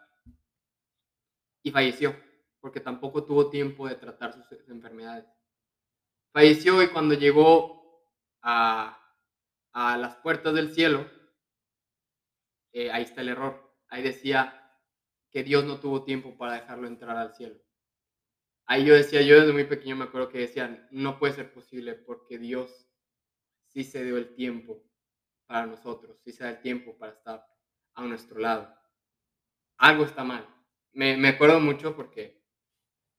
y 1.61 1.71
falleció 1.71 2.15
porque 2.59 2.79
tampoco 2.79 3.23
tuvo 3.25 3.49
tiempo 3.49 3.87
de 3.87 3.95
tratar 3.95 4.33
sus 4.33 4.69
enfermedades. 4.69 5.25
Falleció 6.31 6.81
y 6.81 6.87
cuando 6.87 7.13
llegó 7.13 8.03
a, 8.41 9.02
a 9.73 9.97
las 9.97 10.15
puertas 10.15 10.53
del 10.53 10.73
cielo, 10.73 11.09
eh, 12.71 12.91
ahí 12.91 13.03
está 13.03 13.21
el 13.21 13.29
error. 13.29 13.75
Ahí 13.89 14.01
decía 14.01 14.71
que 15.29 15.43
Dios 15.43 15.65
no 15.65 15.79
tuvo 15.79 16.03
tiempo 16.03 16.37
para 16.37 16.53
dejarlo 16.53 16.87
entrar 16.87 17.17
al 17.17 17.33
cielo. 17.33 17.59
Ahí 18.65 18.85
yo 18.85 18.93
decía, 18.93 19.21
yo 19.21 19.39
desde 19.39 19.51
muy 19.51 19.65
pequeño 19.65 19.95
me 19.95 20.05
acuerdo 20.05 20.29
que 20.29 20.39
decían, 20.39 20.87
no 20.91 21.19
puede 21.19 21.33
ser 21.33 21.53
posible 21.53 21.95
porque 21.95 22.37
Dios 22.37 22.87
sí 23.67 23.83
se 23.83 24.03
dio 24.03 24.17
el 24.17 24.33
tiempo 24.35 24.81
para 25.45 25.65
nosotros, 25.65 26.17
sí 26.23 26.31
se 26.31 26.45
da 26.45 26.51
el 26.51 26.61
tiempo 26.61 26.97
para 26.97 27.11
estar 27.11 27.45
a 27.95 28.03
nuestro 28.03 28.39
lado. 28.39 28.73
Algo 29.77 30.05
está 30.05 30.23
mal. 30.23 30.47
Me, 30.93 31.17
me 31.17 31.29
acuerdo 31.29 31.59
mucho 31.59 31.95
porque 31.95 32.43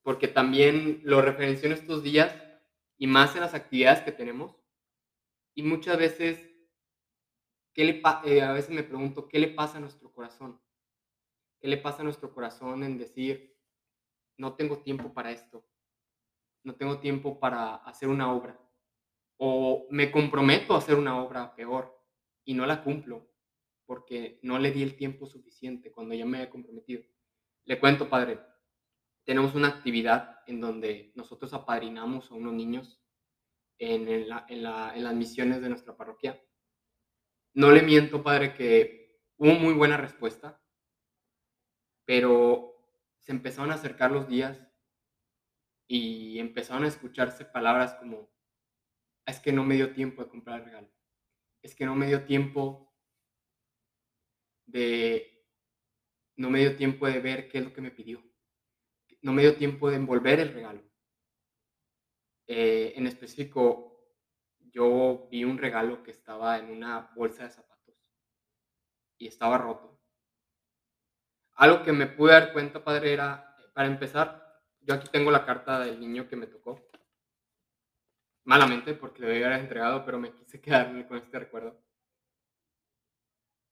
porque 0.04 0.28
también 0.28 1.00
lo 1.02 1.22
referenció 1.22 1.66
en 1.66 1.72
estos 1.72 2.02
días 2.02 2.36
y 2.98 3.06
más 3.06 3.34
en 3.34 3.40
las 3.40 3.54
actividades 3.54 4.02
que 4.02 4.12
tenemos. 4.12 4.54
Y 5.54 5.62
muchas 5.62 5.98
veces, 5.98 6.50
¿qué 7.72 7.84
le 7.84 8.02
eh, 8.24 8.42
a 8.42 8.52
veces 8.52 8.70
me 8.70 8.82
pregunto, 8.82 9.28
¿qué 9.28 9.38
le 9.38 9.48
pasa 9.48 9.78
a 9.78 9.80
nuestro 9.80 10.12
corazón? 10.12 10.60
¿Qué 11.60 11.68
le 11.68 11.76
pasa 11.76 12.02
a 12.02 12.04
nuestro 12.04 12.34
corazón 12.34 12.82
en 12.82 12.98
decir, 12.98 13.56
no 14.36 14.54
tengo 14.54 14.78
tiempo 14.78 15.14
para 15.14 15.30
esto? 15.30 15.66
No 16.64 16.74
tengo 16.74 16.98
tiempo 16.98 17.38
para 17.38 17.76
hacer 17.76 18.08
una 18.08 18.32
obra. 18.32 18.60
O 19.36 19.86
me 19.90 20.10
comprometo 20.10 20.74
a 20.74 20.78
hacer 20.78 20.96
una 20.96 21.22
obra 21.22 21.54
peor 21.54 21.94
y 22.44 22.54
no 22.54 22.66
la 22.66 22.82
cumplo 22.82 23.30
porque 23.86 24.38
no 24.42 24.58
le 24.58 24.72
di 24.72 24.82
el 24.82 24.96
tiempo 24.96 25.26
suficiente 25.26 25.92
cuando 25.92 26.14
ya 26.14 26.24
me 26.24 26.38
había 26.38 26.50
comprometido. 26.50 27.02
Le 27.64 27.78
cuento, 27.78 28.08
padre, 28.08 28.40
tenemos 29.24 29.54
una 29.54 29.68
actividad 29.68 30.40
en 30.46 30.60
donde 30.60 31.12
nosotros 31.14 31.52
apadrinamos 31.52 32.30
a 32.30 32.34
unos 32.34 32.54
niños 32.54 33.03
en, 33.78 34.28
las 34.28 35.14
misiones 35.14 35.60
de 35.60 35.68
nuestra 35.68 35.96
parroquia. 35.96 36.40
No 37.54 37.70
le 37.70 37.82
miento, 37.82 38.22
padre, 38.22 38.54
que 38.54 39.20
hubo 39.36 39.52
muy 39.52 39.74
buena 39.74 39.96
respuesta, 39.96 40.60
pero 42.04 42.74
se 43.18 43.32
empezaron 43.32 43.70
a 43.70 43.74
acercar 43.74 44.10
los 44.10 44.28
días 44.28 44.66
y 45.86 46.38
empezaron 46.38 46.84
a 46.84 46.88
escucharse 46.88 47.44
palabras 47.44 47.94
como, 47.94 48.30
es 49.26 49.40
que 49.40 49.52
no 49.52 49.64
me 49.64 49.76
dio 49.76 49.92
tiempo 49.92 50.22
de 50.22 50.30
comprar 50.30 50.60
el 50.60 50.66
regalo, 50.66 50.90
es 51.62 51.74
que 51.74 51.86
no 51.86 51.94
me 51.94 52.06
dio 52.06 52.24
tiempo 52.24 52.92
de, 54.66 55.46
no 56.36 56.50
me 56.50 56.60
dio 56.60 56.76
tiempo 56.76 57.06
de 57.06 57.20
ver 57.20 57.48
qué 57.48 57.58
es 57.58 57.64
lo 57.64 57.72
que 57.72 57.80
me 57.80 57.90
pidió 57.90 58.22
no 59.24 59.32
me 59.32 59.42
dio 59.42 59.56
tiempo 59.56 59.90
de 59.90 59.96
envolver 59.96 60.38
el 60.38 60.52
regalo. 60.52 60.82
Eh, 62.46 62.92
en 62.96 63.06
específico, 63.06 64.16
yo 64.58 65.28
vi 65.30 65.44
un 65.44 65.58
regalo 65.58 66.02
que 66.02 66.10
estaba 66.10 66.58
en 66.58 66.70
una 66.70 67.12
bolsa 67.14 67.44
de 67.44 67.50
zapatos 67.50 67.94
y 69.18 69.28
estaba 69.28 69.58
roto. 69.58 70.00
Algo 71.54 71.82
que 71.82 71.92
me 71.92 72.06
pude 72.06 72.32
dar 72.32 72.52
cuenta, 72.52 72.82
padre, 72.82 73.12
era, 73.12 73.56
para 73.74 73.88
empezar, 73.88 74.62
yo 74.80 74.94
aquí 74.94 75.08
tengo 75.10 75.30
la 75.30 75.46
carta 75.46 75.80
del 75.80 76.00
niño 76.00 76.28
que 76.28 76.36
me 76.36 76.46
tocó. 76.46 76.90
Malamente, 78.44 78.94
porque 78.94 79.22
le 79.22 79.44
haber 79.44 79.60
entregado, 79.60 80.04
pero 80.04 80.18
me 80.18 80.32
quise 80.32 80.60
quedarme 80.62 81.06
con 81.06 81.18
este 81.18 81.38
recuerdo. 81.38 81.82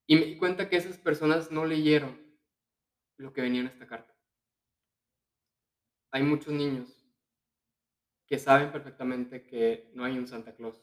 Y 0.06 0.16
me 0.16 0.24
di 0.26 0.36
cuenta 0.36 0.68
que 0.68 0.76
esas 0.76 0.98
personas 0.98 1.50
no 1.50 1.64
leyeron 1.64 2.20
lo 3.16 3.32
que 3.32 3.42
venía 3.42 3.60
en 3.60 3.68
esta 3.68 3.86
carta 3.86 4.12
hay 6.12 6.22
muchos 6.22 6.52
niños 6.52 7.01
que 8.32 8.38
saben 8.38 8.72
perfectamente 8.72 9.44
que 9.44 9.90
no 9.92 10.06
hay 10.06 10.16
un 10.16 10.26
Santa 10.26 10.54
Claus, 10.54 10.82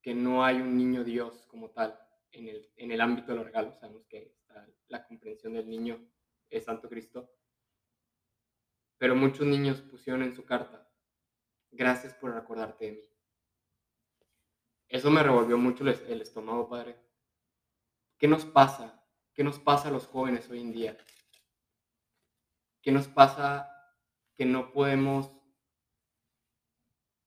que 0.00 0.14
no 0.14 0.44
hay 0.44 0.60
un 0.60 0.76
niño 0.76 1.02
Dios 1.02 1.46
como 1.48 1.70
tal 1.70 1.98
en 2.30 2.46
el, 2.46 2.70
en 2.76 2.92
el 2.92 3.00
ámbito 3.00 3.32
de 3.32 3.38
los 3.38 3.46
regalos. 3.46 3.76
Sabemos 3.80 4.06
que 4.06 4.36
la 4.86 5.04
comprensión 5.04 5.54
del 5.54 5.68
niño 5.68 5.98
es 6.48 6.62
Santo 6.62 6.88
Cristo. 6.88 7.28
Pero 8.98 9.16
muchos 9.16 9.44
niños 9.44 9.80
pusieron 9.80 10.22
en 10.22 10.32
su 10.32 10.44
carta, 10.44 10.88
gracias 11.72 12.14
por 12.14 12.32
recordarte 12.32 12.84
de 12.84 12.92
mí. 12.92 13.10
Eso 14.86 15.10
me 15.10 15.24
revolvió 15.24 15.58
mucho 15.58 15.82
el 15.82 16.20
estómago, 16.20 16.68
Padre. 16.68 16.96
¿Qué 18.16 18.28
nos 18.28 18.44
pasa? 18.44 19.04
¿Qué 19.34 19.42
nos 19.42 19.58
pasa 19.58 19.88
a 19.88 19.90
los 19.90 20.06
jóvenes 20.06 20.48
hoy 20.50 20.60
en 20.60 20.70
día? 20.70 20.96
¿Qué 22.80 22.92
nos 22.92 23.08
pasa 23.08 23.68
que 24.36 24.44
no 24.44 24.72
podemos 24.72 25.43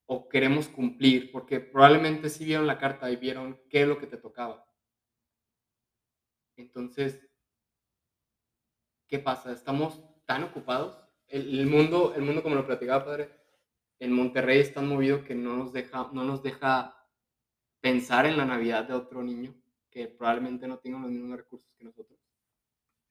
o 0.08 0.28
queremos 0.28 0.68
cumplir, 0.68 1.32
porque 1.32 1.60
probablemente 1.60 2.30
sí 2.30 2.46
vieron 2.46 2.66
la 2.66 2.80
carta 2.80 3.12
y 3.12 3.18
vieron 3.18 3.60
qué 3.70 3.84
es 3.84 3.88
lo 3.88 4.00
que 4.00 4.08
te 4.08 4.18
tocaba. 4.18 4.66
Entonces, 6.56 7.30
¿qué 9.08 9.20
pasa? 9.20 9.52
¿Estamos 9.52 10.02
tan 10.26 10.44
ocupados? 10.44 10.98
El, 11.28 11.68
mundo, 11.68 12.14
el 12.16 12.24
mundo, 12.24 12.42
como 12.42 12.56
lo 12.56 12.66
platicaba, 12.66 13.06
padre, 13.06 13.30
en 14.00 14.14
Monterrey 14.14 14.60
es 14.60 14.74
tan 14.74 14.88
movido 14.88 15.24
que 15.24 15.36
no 15.36 15.58
nos 15.58 15.74
deja, 15.74 16.10
no 16.14 16.24
nos 16.24 16.42
deja 16.42 16.96
pensar 17.82 18.26
en 18.26 18.38
la 18.38 18.46
Navidad 18.46 18.88
de 18.88 18.94
otro 18.94 19.22
niño 19.22 19.54
que 19.90 20.08
probablemente 20.08 20.68
no 20.68 20.80
tenga 20.80 21.00
los 21.00 21.12
mismos 21.12 21.38
recursos 21.38 21.74
que 21.78 21.84
nosotros 21.84 22.18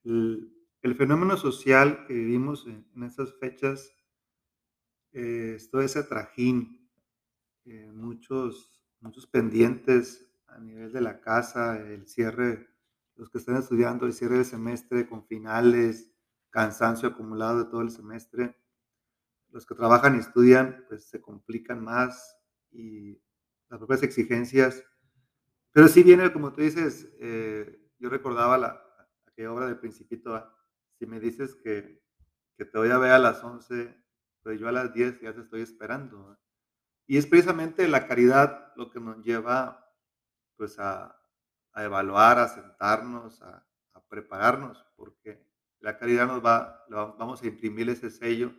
el 0.03 0.95
fenómeno 0.95 1.35
social 1.35 2.05
que 2.07 2.13
vivimos 2.13 2.65
en, 2.65 2.87
en 2.95 3.03
estas 3.03 3.33
fechas 3.39 3.93
eh, 5.11 5.57
todo 5.71 5.81
ese 5.81 6.03
trajín, 6.03 6.86
eh, 7.69 7.91
muchos, 7.93 8.71
muchos 9.01 9.27
pendientes 9.27 10.25
a 10.47 10.57
nivel 10.59 10.93
de 10.93 11.01
la 11.01 11.19
casa, 11.19 11.77
el 11.77 12.07
cierre, 12.07 12.69
los 13.15 13.29
que 13.29 13.39
están 13.39 13.57
estudiando, 13.57 14.05
el 14.05 14.13
cierre 14.13 14.37
de 14.37 14.45
semestre 14.45 15.07
con 15.07 15.25
finales, 15.25 16.13
cansancio 16.49 17.09
acumulado 17.09 17.59
de 17.59 17.69
todo 17.69 17.81
el 17.81 17.91
semestre. 17.91 18.55
Los 19.51 19.65
que 19.65 19.75
trabajan 19.75 20.15
y 20.15 20.19
estudian, 20.19 20.85
pues 20.87 21.09
se 21.09 21.19
complican 21.19 21.83
más 21.83 22.37
y 22.71 23.21
las 23.69 23.79
propias 23.79 24.03
exigencias. 24.03 24.81
Pero 25.73 25.89
sí 25.89 26.03
viene, 26.03 26.31
como 26.31 26.53
tú 26.53 26.61
dices, 26.61 27.09
eh, 27.19 27.91
yo 27.99 28.09
recordaba 28.09 28.57
la, 28.57 28.81
aquella 29.25 29.51
obra 29.51 29.67
de 29.67 29.75
Principito, 29.75 30.41
si 30.97 31.05
me 31.05 31.19
dices 31.19 31.53
que, 31.55 32.01
que, 32.57 32.63
te 32.63 32.77
voy 32.77 32.91
a 32.91 32.97
ver 32.97 33.11
a 33.11 33.19
las 33.19 33.43
11, 33.43 33.93
pues 34.41 34.57
yo 34.57 34.69
a 34.69 34.71
las 34.71 34.93
10 34.93 35.19
ya 35.19 35.33
te 35.33 35.41
estoy 35.41 35.61
esperando. 35.61 36.39
Y 37.07 37.17
es 37.17 37.25
precisamente 37.25 37.87
la 37.87 38.05
caridad 38.05 38.73
lo 38.75 38.91
que 38.91 38.99
nos 38.99 39.23
lleva 39.23 39.93
pues 40.57 40.77
a, 40.77 41.17
a 41.73 41.83
evaluar, 41.83 42.39
a 42.39 42.47
sentarnos, 42.49 43.41
a, 43.41 43.63
prepararnos, 44.09 44.85
porque 44.95 45.45
la 45.79 45.97
caridad 45.97 46.27
nos 46.27 46.43
va, 46.43 46.85
vamos 46.87 47.43
a 47.43 47.47
imprimir 47.47 47.89
ese 47.89 48.09
sello 48.09 48.53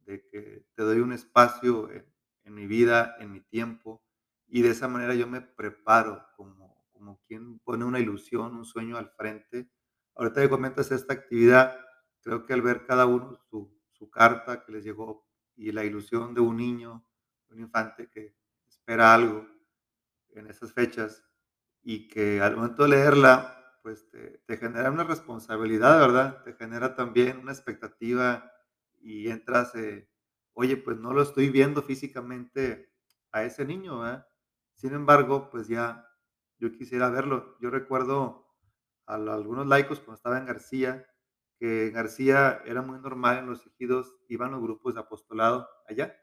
de 0.00 0.26
que 0.26 0.66
te 0.74 0.82
doy 0.82 0.98
un 0.98 1.12
espacio 1.12 1.88
en, 1.92 2.04
en 2.42 2.54
mi 2.54 2.66
vida, 2.66 3.14
en 3.20 3.30
mi 3.30 3.40
tiempo, 3.40 4.02
y 4.48 4.62
de 4.62 4.70
esa 4.70 4.88
manera 4.88 5.14
yo 5.14 5.28
me 5.28 5.40
preparo 5.40 6.26
como, 6.36 6.84
como 6.92 7.22
quien 7.28 7.60
pone 7.60 7.84
una 7.84 8.00
ilusión, 8.00 8.56
un 8.56 8.64
sueño 8.64 8.96
al 8.96 9.10
frente. 9.10 9.70
Ahorita 10.16 10.42
que 10.42 10.50
comentas 10.50 10.90
esta 10.90 11.14
actividad, 11.14 11.78
creo 12.20 12.44
que 12.44 12.52
al 12.52 12.62
ver 12.62 12.84
cada 12.84 13.06
uno 13.06 13.36
su, 13.48 13.80
su 13.92 14.10
carta 14.10 14.64
que 14.64 14.72
les 14.72 14.84
llegó 14.84 15.24
y 15.54 15.70
la 15.70 15.84
ilusión 15.84 16.34
de 16.34 16.40
un 16.40 16.56
niño, 16.56 17.06
un 17.54 17.60
infante 17.60 18.08
que 18.10 18.36
espera 18.66 19.14
algo 19.14 19.46
en 20.30 20.48
esas 20.48 20.72
fechas 20.72 21.24
y 21.82 22.08
que 22.08 22.40
al 22.40 22.56
momento 22.56 22.84
de 22.84 22.90
leerla, 22.90 23.78
pues 23.82 24.08
te, 24.10 24.56
genera 24.56 24.90
una 24.90 25.04
responsabilidad, 25.04 26.00
¿verdad? 26.00 26.42
Te 26.42 26.54
genera 26.54 26.94
también 26.94 27.38
una 27.38 27.52
expectativa 27.52 28.50
y 29.00 29.28
entras, 29.28 29.72
oye, 30.54 30.76
pues 30.76 30.98
no 30.98 31.12
lo 31.12 31.22
estoy 31.22 31.50
viendo 31.50 31.82
físicamente 31.82 32.92
a 33.32 33.44
ese 33.44 33.64
niño, 33.64 34.00
¿verdad? 34.00 34.26
Sin 34.74 34.94
embargo, 34.94 35.50
pues 35.50 35.68
ya 35.68 36.08
yo 36.58 36.72
quisiera 36.72 37.10
verlo. 37.10 37.56
Yo 37.60 37.70
recuerdo 37.70 38.46
a 39.06 39.14
algunos 39.14 39.66
laicos 39.66 40.00
cuando 40.00 40.14
estaba 40.14 40.38
en 40.38 40.46
García, 40.46 41.06
que 41.58 41.90
García 41.90 42.62
era 42.64 42.82
muy 42.82 42.98
normal 42.98 43.38
en 43.38 43.46
los 43.46 43.66
ejidos, 43.66 44.14
iban 44.28 44.52
los 44.52 44.62
grupos 44.62 44.94
de 44.94 45.00
apostolado 45.00 45.68
allá, 45.88 46.16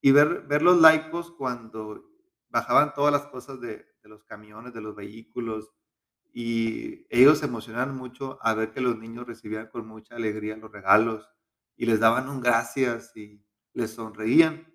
y 0.00 0.12
ver, 0.12 0.42
ver 0.46 0.62
los 0.62 0.80
laicos 0.80 1.32
cuando 1.32 2.04
bajaban 2.48 2.94
todas 2.94 3.12
las 3.12 3.26
cosas 3.26 3.60
de, 3.60 3.86
de 4.02 4.08
los 4.08 4.24
camiones, 4.24 4.72
de 4.72 4.80
los 4.80 4.94
vehículos, 4.94 5.72
y 6.32 7.06
ellos 7.10 7.38
se 7.38 7.46
emocionaban 7.46 7.96
mucho 7.96 8.38
a 8.42 8.54
ver 8.54 8.72
que 8.72 8.80
los 8.80 8.96
niños 8.98 9.26
recibían 9.26 9.68
con 9.68 9.86
mucha 9.86 10.14
alegría 10.14 10.56
los 10.56 10.70
regalos 10.70 11.28
y 11.76 11.86
les 11.86 11.98
daban 11.98 12.28
un 12.28 12.40
gracias 12.40 13.16
y 13.16 13.44
les 13.72 13.92
sonreían. 13.92 14.66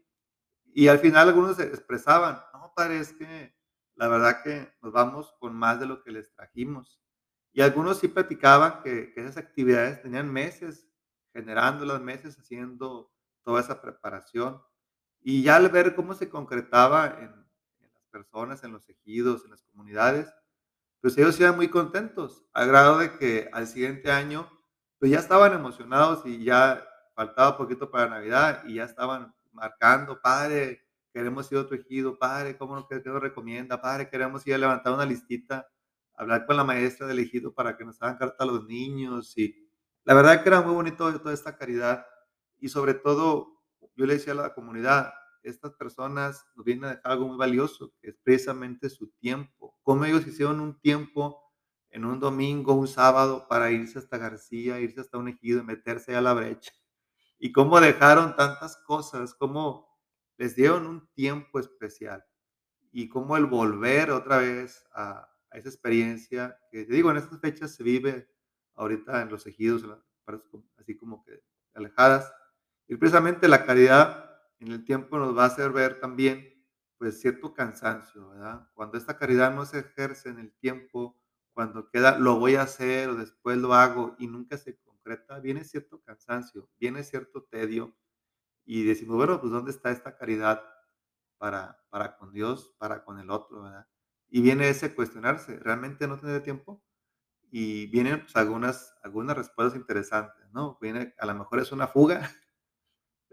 Y 0.73 0.89
al 0.89 0.99
final 0.99 1.29
algunos 1.29 1.55
se 1.55 1.63
expresaban, 1.63 2.41
no, 2.53 2.73
padre, 2.75 2.99
es 2.99 3.13
que 3.13 3.55
la 3.95 4.09
verdad 4.09 4.43
que 4.43 4.73
nos 4.81 4.91
vamos 4.91 5.33
con 5.39 5.55
más 5.55 5.79
de 5.79 5.85
lo 5.85 6.03
que 6.03 6.11
les 6.11 6.33
trajimos. 6.33 6.99
Y 7.53 7.61
algunos 7.61 7.99
sí 7.99 8.09
platicaban 8.09 8.81
que, 8.83 9.13
que 9.13 9.21
esas 9.21 9.37
actividades 9.37 10.01
tenían 10.01 10.31
meses 10.31 10.89
generando 11.35 11.85
las 11.85 12.01
meses, 12.01 12.39
haciendo 12.39 13.11
toda 13.43 13.59
esa 13.59 13.81
preparación. 13.81 14.61
Y 15.27 15.41
ya 15.41 15.55
al 15.55 15.69
ver 15.69 15.95
cómo 15.95 16.13
se 16.13 16.29
concretaba 16.29 17.17
en, 17.19 17.31
las 17.81 18.05
personas, 18.11 18.63
en 18.63 18.71
los 18.71 18.87
ejidos, 18.87 19.43
en 19.43 19.49
las 19.49 19.63
comunidades, 19.63 20.31
pues 21.01 21.17
ellos 21.17 21.39
iban 21.39 21.55
muy 21.55 21.67
contentos, 21.67 22.45
a 22.53 22.63
grado 22.65 22.99
de 22.99 23.17
que 23.17 23.49
al 23.51 23.65
siguiente 23.65 24.11
año, 24.11 24.47
pues 24.99 25.11
ya 25.11 25.17
estaban 25.17 25.53
emocionados 25.53 26.23
y 26.27 26.43
ya 26.43 26.87
faltaba 27.15 27.57
poquito 27.57 27.89
para 27.89 28.07
Navidad 28.07 28.65
y 28.67 28.75
ya 28.75 28.83
estaban 28.83 29.33
marcando, 29.51 30.21
padre, 30.21 30.85
queremos 31.11 31.51
ir 31.51 31.57
a 31.57 31.61
otro 31.61 31.75
ejido, 31.75 32.19
padre, 32.19 32.55
¿cómo 32.55 32.75
nos, 32.75 32.87
qué 32.87 33.01
nos 33.03 33.19
recomienda? 33.19 33.81
Padre, 33.81 34.07
queremos 34.11 34.45
ir 34.45 34.53
a 34.53 34.59
levantar 34.59 34.93
una 34.93 35.07
listita, 35.07 35.67
hablar 36.13 36.45
con 36.45 36.55
la 36.55 36.63
maestra 36.63 37.07
del 37.07 37.17
ejido 37.17 37.51
para 37.51 37.75
que 37.75 37.83
nos 37.83 37.99
hagan 37.99 38.17
carta 38.17 38.43
a 38.43 38.47
los 38.47 38.67
niños 38.67 39.35
y 39.39 39.67
la 40.03 40.13
verdad 40.13 40.43
que 40.43 40.49
era 40.49 40.61
muy 40.61 40.75
bonito 40.75 41.19
toda 41.19 41.33
esta 41.33 41.57
caridad 41.57 42.05
y 42.59 42.69
sobre 42.69 42.93
todo, 42.93 43.54
yo 43.95 44.05
le 44.05 44.15
decía 44.15 44.33
a 44.33 44.37
la 44.37 44.53
comunidad, 44.53 45.13
estas 45.43 45.73
personas 45.73 46.45
nos 46.55 46.65
vienen 46.65 46.85
a 46.85 46.95
dejar 46.95 47.11
algo 47.11 47.27
muy 47.27 47.37
valioso, 47.37 47.93
que 48.01 48.09
es 48.09 48.17
precisamente 48.23 48.89
su 48.89 49.11
tiempo. 49.19 49.77
Cómo 49.83 50.05
ellos 50.05 50.25
hicieron 50.25 50.59
un 50.59 50.79
tiempo 50.79 51.41
en 51.89 52.03
un 52.05 52.19
domingo, 52.19 52.73
un 52.73 52.87
sábado, 52.87 53.47
para 53.47 53.71
irse 53.71 53.99
hasta 53.99 54.17
García, 54.17 54.79
irse 54.79 55.01
hasta 55.01 55.17
un 55.17 55.29
ejido 55.29 55.61
y 55.61 55.63
meterse 55.63 56.15
a 56.15 56.21
la 56.21 56.33
brecha. 56.33 56.71
Y 57.37 57.51
cómo 57.51 57.79
dejaron 57.79 58.35
tantas 58.35 58.77
cosas, 58.85 59.33
cómo 59.35 59.87
les 60.37 60.55
dieron 60.55 60.87
un 60.87 61.07
tiempo 61.13 61.59
especial. 61.59 62.25
Y 62.91 63.07
cómo 63.07 63.37
el 63.37 63.45
volver 63.45 64.11
otra 64.11 64.39
vez 64.39 64.85
a, 64.93 65.29
a 65.51 65.57
esa 65.57 65.69
experiencia, 65.69 66.57
que 66.71 66.85
te 66.85 66.93
digo, 66.93 67.11
en 67.11 67.17
estas 67.17 67.39
fechas 67.39 67.75
se 67.75 67.83
vive 67.83 68.27
ahorita 68.75 69.21
en 69.21 69.29
los 69.29 69.45
ejidos, 69.47 69.83
así 70.77 70.97
como 70.97 71.23
que 71.23 71.41
alejadas. 71.73 72.31
Y 72.87 72.95
precisamente 72.97 73.47
la 73.47 73.65
caridad 73.65 74.25
en 74.59 74.71
el 74.71 74.85
tiempo 74.85 75.17
nos 75.17 75.37
va 75.37 75.43
a 75.43 75.47
hacer 75.47 75.71
ver 75.71 75.99
también 75.99 76.53
pues 76.97 77.19
cierto 77.19 77.53
cansancio, 77.53 78.29
¿verdad? 78.29 78.69
Cuando 78.73 78.97
esta 78.97 79.17
caridad 79.17 79.53
no 79.53 79.65
se 79.65 79.79
ejerce 79.79 80.29
en 80.29 80.39
el 80.39 80.53
tiempo, 80.53 81.19
cuando 81.53 81.89
queda 81.89 82.17
lo 82.19 82.39
voy 82.39 82.55
a 82.55 82.63
hacer 82.63 83.09
o 83.09 83.15
después 83.15 83.57
lo 83.57 83.73
hago 83.73 84.15
y 84.17 84.27
nunca 84.27 84.57
se 84.57 84.77
concreta, 84.79 85.39
viene 85.39 85.63
cierto 85.63 86.01
cansancio, 86.01 86.69
viene 86.79 87.03
cierto 87.03 87.43
tedio 87.43 87.95
y 88.65 88.83
decimos, 88.83 89.17
bueno, 89.17 89.39
pues 89.39 89.51
¿dónde 89.51 89.71
está 89.71 89.91
esta 89.91 90.17
caridad 90.17 90.63
para, 91.37 91.83
para 91.89 92.17
con 92.17 92.31
Dios, 92.31 92.75
para 92.77 93.03
con 93.03 93.19
el 93.19 93.29
otro, 93.29 93.63
¿verdad? 93.63 93.87
Y 94.29 94.41
viene 94.41 94.69
ese 94.69 94.95
cuestionarse, 94.95 95.59
¿realmente 95.59 96.07
no 96.07 96.19
tener 96.19 96.41
tiempo? 96.41 96.83
Y 97.51 97.87
vienen 97.87 98.21
pues, 98.21 98.35
algunas, 98.35 98.95
algunas 99.03 99.37
respuestas 99.37 99.79
interesantes, 99.79 100.51
¿no? 100.51 100.77
Viene, 100.81 101.13
a 101.19 101.25
lo 101.25 101.35
mejor 101.35 101.59
es 101.59 101.71
una 101.71 101.87
fuga, 101.87 102.31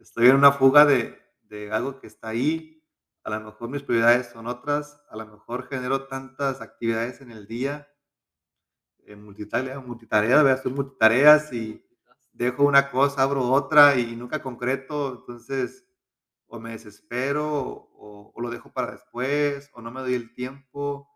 estoy 0.03 0.29
en 0.29 0.37
una 0.37 0.53
fuga 0.53 0.85
de, 0.85 1.17
de 1.43 1.71
algo 1.71 2.01
que 2.01 2.09
está 2.09 2.29
ahí, 2.29 2.83
a 3.25 3.31
lo 3.31 3.41
mejor 3.41 3.69
mis 3.69 3.83
prioridades 3.83 4.31
son 4.31 4.47
otras, 4.47 5.01
a 5.09 5.17
lo 5.17 5.27
mejor 5.27 5.69
genero 5.69 6.09
tantas 6.09 6.61
actividades 6.61 7.21
en 7.21 7.31
el 7.31 7.47
día, 7.47 7.89
en 9.05 9.25
multitarea, 9.25 9.79
multitarea, 9.79 10.41
a 10.41 10.53
hacer 10.53 10.73
multitareas 10.73 11.53
y 11.53 11.87
dejo 12.33 12.65
una 12.65 12.91
cosa, 12.91 13.23
abro 13.23 13.49
otra 13.49 13.97
y 13.97 14.17
nunca 14.17 14.43
concreto, 14.43 15.21
entonces 15.21 15.87
o 16.47 16.59
me 16.59 16.73
desespero 16.73 17.49
o, 17.49 18.33
o 18.35 18.41
lo 18.41 18.51
dejo 18.51 18.73
para 18.73 18.93
después 18.93 19.71
o 19.73 19.81
no 19.81 19.91
me 19.91 20.01
doy 20.01 20.15
el 20.15 20.35
tiempo 20.35 21.09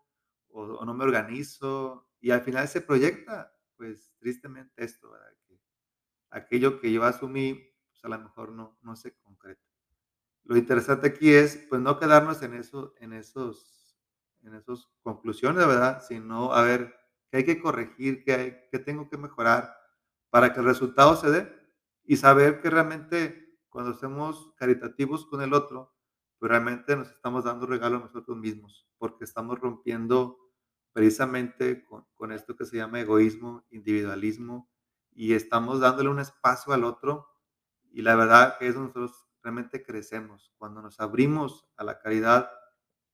o, 0.49 0.63
o, 0.63 0.85
no 0.85 0.93
me 0.93 1.03
organizo 1.03 2.09
y 2.19 2.31
al 2.31 2.41
final 2.41 2.67
se 2.67 2.81
proyecta, 2.81 3.53
pues 3.75 4.13
tristemente 4.17 4.83
esto, 4.83 5.11
¿verdad? 5.11 5.33
Que 5.47 5.59
aquello 6.31 6.79
que 6.79 6.91
yo 6.91 7.03
asumí 7.03 7.76
pues 7.97 8.13
a 8.13 8.15
lo 8.15 8.23
mejor 8.23 8.51
no, 8.51 8.77
no 8.81 8.95
se 8.95 9.15
concreta. 9.17 9.61
Lo 10.43 10.55
interesante 10.57 11.07
aquí 11.07 11.33
es, 11.33 11.57
pues, 11.69 11.81
no 11.81 11.99
quedarnos 11.99 12.41
en 12.41 12.53
eso, 12.53 12.93
en 12.99 13.13
esos, 13.13 13.97
en 14.43 14.53
esos 14.55 14.89
conclusiones, 15.01 15.65
¿verdad? 15.67 16.01
Sino 16.07 16.53
a 16.53 16.61
ver 16.61 16.95
qué 17.29 17.37
hay 17.37 17.45
que 17.45 17.59
corregir, 17.59 18.23
qué, 18.23 18.33
hay, 18.33 18.57
qué 18.71 18.79
tengo 18.79 19.09
que 19.09 19.17
mejorar 19.17 19.75
para 20.29 20.53
que 20.53 20.59
el 20.59 20.65
resultado 20.65 21.15
se 21.15 21.31
dé 21.31 21.53
y 22.03 22.17
saber 22.17 22.61
que 22.61 22.69
realmente 22.69 23.59
cuando 23.69 23.93
somos 23.93 24.53
caritativos 24.55 25.25
con 25.25 25.41
el 25.41 25.53
otro, 25.53 25.93
pues 26.39 26.49
realmente 26.49 26.95
nos 26.95 27.09
estamos 27.09 27.43
dando 27.43 27.65
regalo 27.65 27.97
a 27.97 28.01
nosotros 28.01 28.37
mismos, 28.37 28.87
porque 28.97 29.25
estamos 29.25 29.59
rompiendo 29.59 30.37
precisamente 30.93 31.83
con, 31.83 32.05
con 32.15 32.31
esto 32.31 32.55
que 32.55 32.65
se 32.65 32.77
llama 32.77 33.01
egoísmo, 33.01 33.65
individualismo, 33.71 34.69
y 35.11 35.33
estamos 35.33 35.79
dándole 35.79 36.09
un 36.09 36.19
espacio 36.19 36.73
al 36.73 36.83
otro 36.83 37.27
y 37.97 38.03
la 38.03 38.15
verdad 38.15 38.59
que 38.59 38.67
es 38.67 38.75
donde 38.75 38.89
nosotros 38.89 39.27
realmente 39.41 39.81
crecemos, 39.81 40.53
cuando 40.59 40.83
nos 40.83 40.99
abrimos 40.99 41.67
a 41.77 41.83
la 41.83 41.97
caridad 41.97 42.51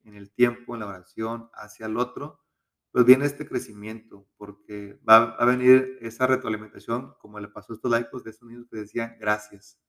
en 0.04 0.16
el 0.16 0.30
tiempo, 0.34 0.74
en 0.74 0.82
la 0.82 0.88
oración, 0.88 1.50
hacia 1.54 1.86
el 1.86 1.96
otro, 1.96 2.44
pues 2.92 3.06
viene 3.06 3.24
este 3.24 3.48
crecimiento, 3.48 4.28
porque 4.36 5.00
va 5.08 5.38
a 5.40 5.46
venir 5.46 5.98
esa 6.02 6.28
retroalimentación, 6.28 7.16
como 7.20 7.40
le 7.40 7.48
pasó 7.48 7.72
a 7.72 7.76
estos 7.78 7.90
laicos 7.90 8.26
de 8.26 8.32
estos 8.32 8.50
niños 8.50 8.68
que 8.70 8.76
decían 8.76 9.16
gracias. 9.22 9.80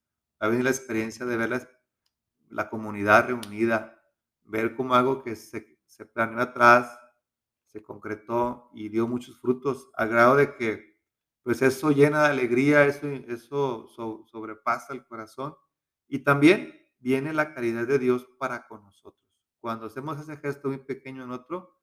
Va 0.41 0.47
a 0.47 0.49
venir 0.49 0.63
la 0.63 0.69
experiencia 0.71 1.25
de 1.25 1.35
ver 1.35 1.49
la, 1.49 1.69
la 2.47 2.69
comunidad 2.69 3.27
reunida, 3.27 4.01
ver 4.45 4.77
cómo 4.77 4.95
algo 4.95 5.23
que 5.23 5.35
se, 5.35 5.77
se 5.87 6.05
planeó 6.05 6.39
atrás 6.39 6.97
se 7.65 7.83
concretó 7.83 8.71
y 8.73 8.87
dio 8.87 9.09
muchos 9.09 9.37
frutos, 9.41 9.89
al 9.95 10.07
grado 10.07 10.37
de 10.37 10.55
que 10.55 10.94
pues 11.45 11.61
eso 11.61 11.91
llena 11.91 12.23
de 12.23 12.29
alegría, 12.29 12.87
eso, 12.87 13.07
eso 13.07 13.87
sobrepasa 14.25 14.95
el 14.95 15.05
corazón. 15.05 15.55
Y 16.07 16.23
también 16.23 16.73
viene 16.97 17.33
la 17.33 17.53
caridad 17.53 17.85
de 17.85 17.99
Dios 17.99 18.27
para 18.39 18.65
con 18.67 18.81
nosotros. 18.83 19.23
Cuando 19.59 19.85
hacemos 19.85 20.19
ese 20.19 20.37
gesto 20.37 20.69
muy 20.69 20.79
pequeño 20.79 21.23
en 21.23 21.29
otro, 21.29 21.79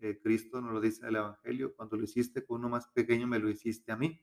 eh, 0.00 0.18
Cristo 0.20 0.60
nos 0.60 0.72
lo 0.72 0.80
dice 0.80 1.02
en 1.02 1.10
el 1.10 1.16
Evangelio, 1.16 1.76
cuando 1.76 1.96
lo 1.96 2.02
hiciste 2.02 2.44
con 2.44 2.58
uno 2.58 2.68
más 2.68 2.88
pequeño, 2.88 3.28
me 3.28 3.38
lo 3.38 3.48
hiciste 3.48 3.92
a 3.92 3.96
mí. 3.96 4.20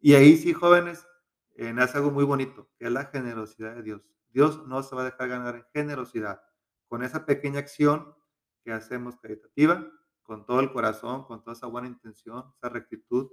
Y 0.00 0.12
ahí 0.12 0.36
sí, 0.36 0.52
jóvenes, 0.52 1.08
eh, 1.54 1.72
nace 1.72 1.96
algo 1.96 2.10
muy 2.10 2.24
bonito, 2.24 2.68
que 2.78 2.84
es 2.84 2.92
la 2.92 3.06
generosidad 3.06 3.74
de 3.74 3.82
Dios. 3.84 4.02
Dios 4.28 4.66
no 4.66 4.82
se 4.82 4.94
va 4.94 5.00
a 5.00 5.06
dejar 5.06 5.30
ganar 5.30 5.56
en 5.56 5.64
generosidad. 5.72 6.42
Con 6.88 7.02
esa 7.02 7.24
pequeña 7.24 7.60
acción 7.60 8.14
que 8.62 8.72
hacemos 8.72 9.16
caritativa, 9.16 9.90
con 10.24 10.44
todo 10.44 10.60
el 10.60 10.70
corazón, 10.72 11.24
con 11.24 11.42
toda 11.42 11.54
esa 11.56 11.68
buena 11.68 11.88
intención, 11.88 12.44
esa 12.58 12.68
rectitud, 12.68 13.30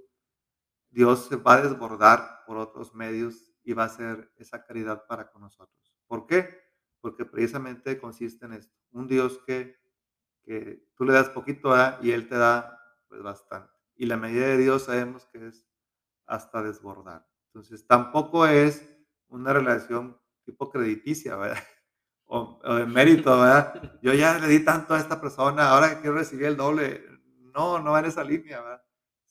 Dios 0.94 1.26
se 1.26 1.36
va 1.36 1.54
a 1.54 1.62
desbordar 1.62 2.44
por 2.46 2.56
otros 2.56 2.94
medios 2.94 3.52
y 3.64 3.72
va 3.72 3.82
a 3.82 3.86
hacer 3.86 4.32
esa 4.36 4.64
caridad 4.64 5.06
para 5.08 5.28
con 5.30 5.42
nosotros. 5.42 5.92
¿Por 6.06 6.26
qué? 6.26 6.62
Porque 7.00 7.24
precisamente 7.24 7.98
consiste 7.98 8.46
en 8.46 8.52
esto. 8.52 8.72
Un 8.92 9.08
Dios 9.08 9.40
que, 9.44 9.76
tú 10.94 11.04
le 11.04 11.12
das 11.12 11.30
poquito 11.30 11.76
¿eh? 11.76 11.96
y 12.00 12.12
Él 12.12 12.28
te 12.28 12.36
da 12.36 12.78
pues, 13.08 13.22
bastante. 13.22 13.72
Y 13.96 14.06
la 14.06 14.16
medida 14.16 14.46
de 14.46 14.56
Dios 14.56 14.84
sabemos 14.84 15.26
que 15.26 15.48
es 15.48 15.66
hasta 16.26 16.62
desbordar. 16.62 17.26
Entonces, 17.46 17.86
tampoco 17.88 18.46
es 18.46 18.88
una 19.28 19.52
relación 19.52 20.16
tipo 20.44 20.70
crediticia, 20.70 21.36
¿verdad? 21.36 21.58
O, 22.26 22.58
de 22.62 22.86
mérito, 22.86 23.38
¿verdad? 23.38 23.98
Yo 24.00 24.14
ya 24.14 24.38
le 24.38 24.48
di 24.48 24.64
tanto 24.64 24.94
a 24.94 24.98
esta 24.98 25.20
persona, 25.20 25.68
ahora 25.68 26.00
quiero 26.00 26.16
recibir 26.16 26.46
el 26.46 26.56
doble. 26.56 27.06
No, 27.52 27.78
no 27.78 27.92
va 27.92 28.00
en 28.00 28.06
esa 28.06 28.24
línea, 28.24 28.62
¿verdad? 28.62 28.83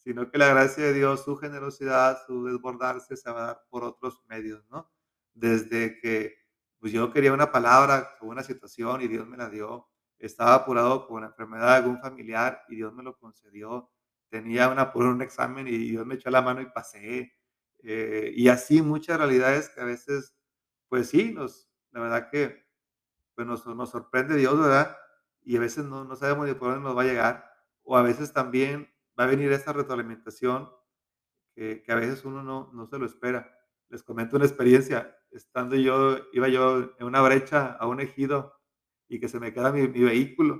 Sino 0.04 0.30
que 0.30 0.38
la 0.38 0.50
gracia 0.50 0.84
de 0.86 0.94
Dios, 0.94 1.24
su 1.24 1.38
generosidad, 1.38 2.26
su 2.28 2.46
desbordarse 2.46 3.16
se 3.16 3.32
va 3.32 3.44
a 3.44 3.48
dar 3.48 3.62
por 3.70 3.84
otros 3.84 4.22
medios, 4.28 4.66
¿no? 4.70 4.92
Desde 5.34 6.00
que 6.00 6.44
pues 6.84 6.92
yo 6.92 7.13
quería 7.13 7.32
una 7.32 7.50
palabra 7.50 8.13
sobre 8.20 8.32
una 8.32 8.44
situación 8.44 9.02
y 9.02 9.08
Dios 9.08 9.26
me 9.26 9.38
la 9.38 9.50
dio, 9.50 9.88
estaba 10.20 10.54
apurado 10.54 11.08
con 11.08 11.22
la 11.22 11.28
enfermedad 11.28 11.70
de 11.70 11.76
algún 11.76 12.02
familiar 12.02 12.62
y 12.68 12.76
Dios 12.76 12.94
me 12.94 13.04
lo 13.04 13.18
concedió, 13.18 13.89
tenía 14.30 14.68
una, 14.68 14.92
por 14.92 15.06
un 15.06 15.22
examen 15.22 15.66
y 15.66 15.78
Dios 15.78 16.06
me 16.06 16.16
echó 16.16 16.30
la 16.30 16.42
mano 16.42 16.60
y 16.60 16.66
pasé, 16.66 17.34
eh, 17.84 18.34
y 18.36 18.50
así 18.50 18.82
muchas 18.82 19.18
realidades 19.18 19.70
que 19.70 19.80
a 19.80 19.86
veces, 19.86 20.36
pues 20.89 21.08
sí, 21.10 21.32
nos, 21.34 21.70
la 21.92 22.02
verdad 22.02 22.30
que 22.30 22.66
pues 23.34 23.48
nos, 23.48 23.66
nos 23.66 23.89
sorprende 23.89 24.36
Dios, 24.36 24.60
¿verdad? 24.60 24.98
Y 25.42 25.56
a 25.56 25.62
veces 25.62 25.86
no, 25.86 26.04
no 26.04 26.18
sabemos 26.18 26.48
ni 26.48 26.54
por 26.54 26.70
dónde 26.72 26.84
nos 26.84 26.98
va 26.98 27.04
a 27.04 27.06
llegar, 27.06 27.50
o 27.84 27.96
a 27.96 28.02
veces 28.02 28.34
también 28.34 28.92
va 29.19 29.26
a 29.26 29.28
venir 29.28 29.52
esa 29.52 29.73
retroalimentación 29.73 30.69
que, 31.56 31.84
que 31.84 31.91
a 31.91 31.95
veces 31.95 32.26
uno 32.26 32.43
no, 32.43 32.71
no, 32.73 32.88
se 32.88 32.97
lo 32.97 33.06
espera. 33.06 33.58
Les 33.89 34.04
comento 34.04 34.36
una 34.36 34.45
experiencia. 34.45 35.15
Estando 35.32 35.76
yo, 35.76 36.17
iba 36.32 36.47
yo 36.47 36.93
en 36.97 37.06
una 37.06 37.21
brecha 37.21 37.73
a 37.73 37.88
un 37.88 37.99
ejido 37.99 38.54
y 39.08 39.19
que 39.19 39.30
se 39.30 39.39
me 39.39 39.54
queda 39.54 39.71
mi, 39.71 39.88
mi 39.88 40.04
vehículo. 40.04 40.60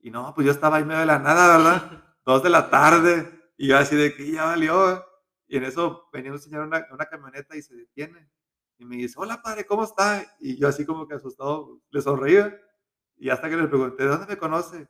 Y 0.00 0.10
no, 0.10 0.32
pues 0.34 0.46
yo 0.46 0.52
estaba 0.52 0.76
ahí 0.76 0.84
medio 0.84 1.00
de 1.00 1.06
la 1.06 1.18
nada, 1.18 1.56
¿verdad? 1.56 2.16
Dos 2.24 2.42
de 2.42 2.50
la 2.50 2.70
tarde. 2.70 3.32
Y 3.56 3.68
yo 3.68 3.78
así 3.78 3.96
de 3.96 4.14
que 4.14 4.30
ya 4.30 4.44
valió. 4.44 5.04
Y 5.46 5.56
en 5.56 5.64
eso 5.64 6.08
venía 6.12 6.32
un 6.32 6.38
señor 6.38 6.62
en 6.62 6.68
una, 6.68 6.86
una 6.90 7.06
camioneta 7.06 7.56
y 7.56 7.62
se 7.62 7.74
detiene. 7.74 8.28
Y 8.78 8.84
me 8.84 8.96
dice, 8.96 9.14
hola 9.16 9.40
padre, 9.40 9.64
¿cómo 9.64 9.84
está? 9.84 10.36
Y 10.38 10.58
yo 10.58 10.68
así 10.68 10.84
como 10.84 11.06
que 11.06 11.14
asustado 11.14 11.80
le 11.90 12.02
sonríe. 12.02 12.60
Y 13.16 13.30
hasta 13.30 13.48
que 13.48 13.56
le 13.56 13.68
pregunté, 13.68 14.02
¿de 14.02 14.10
dónde 14.10 14.26
me 14.26 14.36
conoce? 14.36 14.88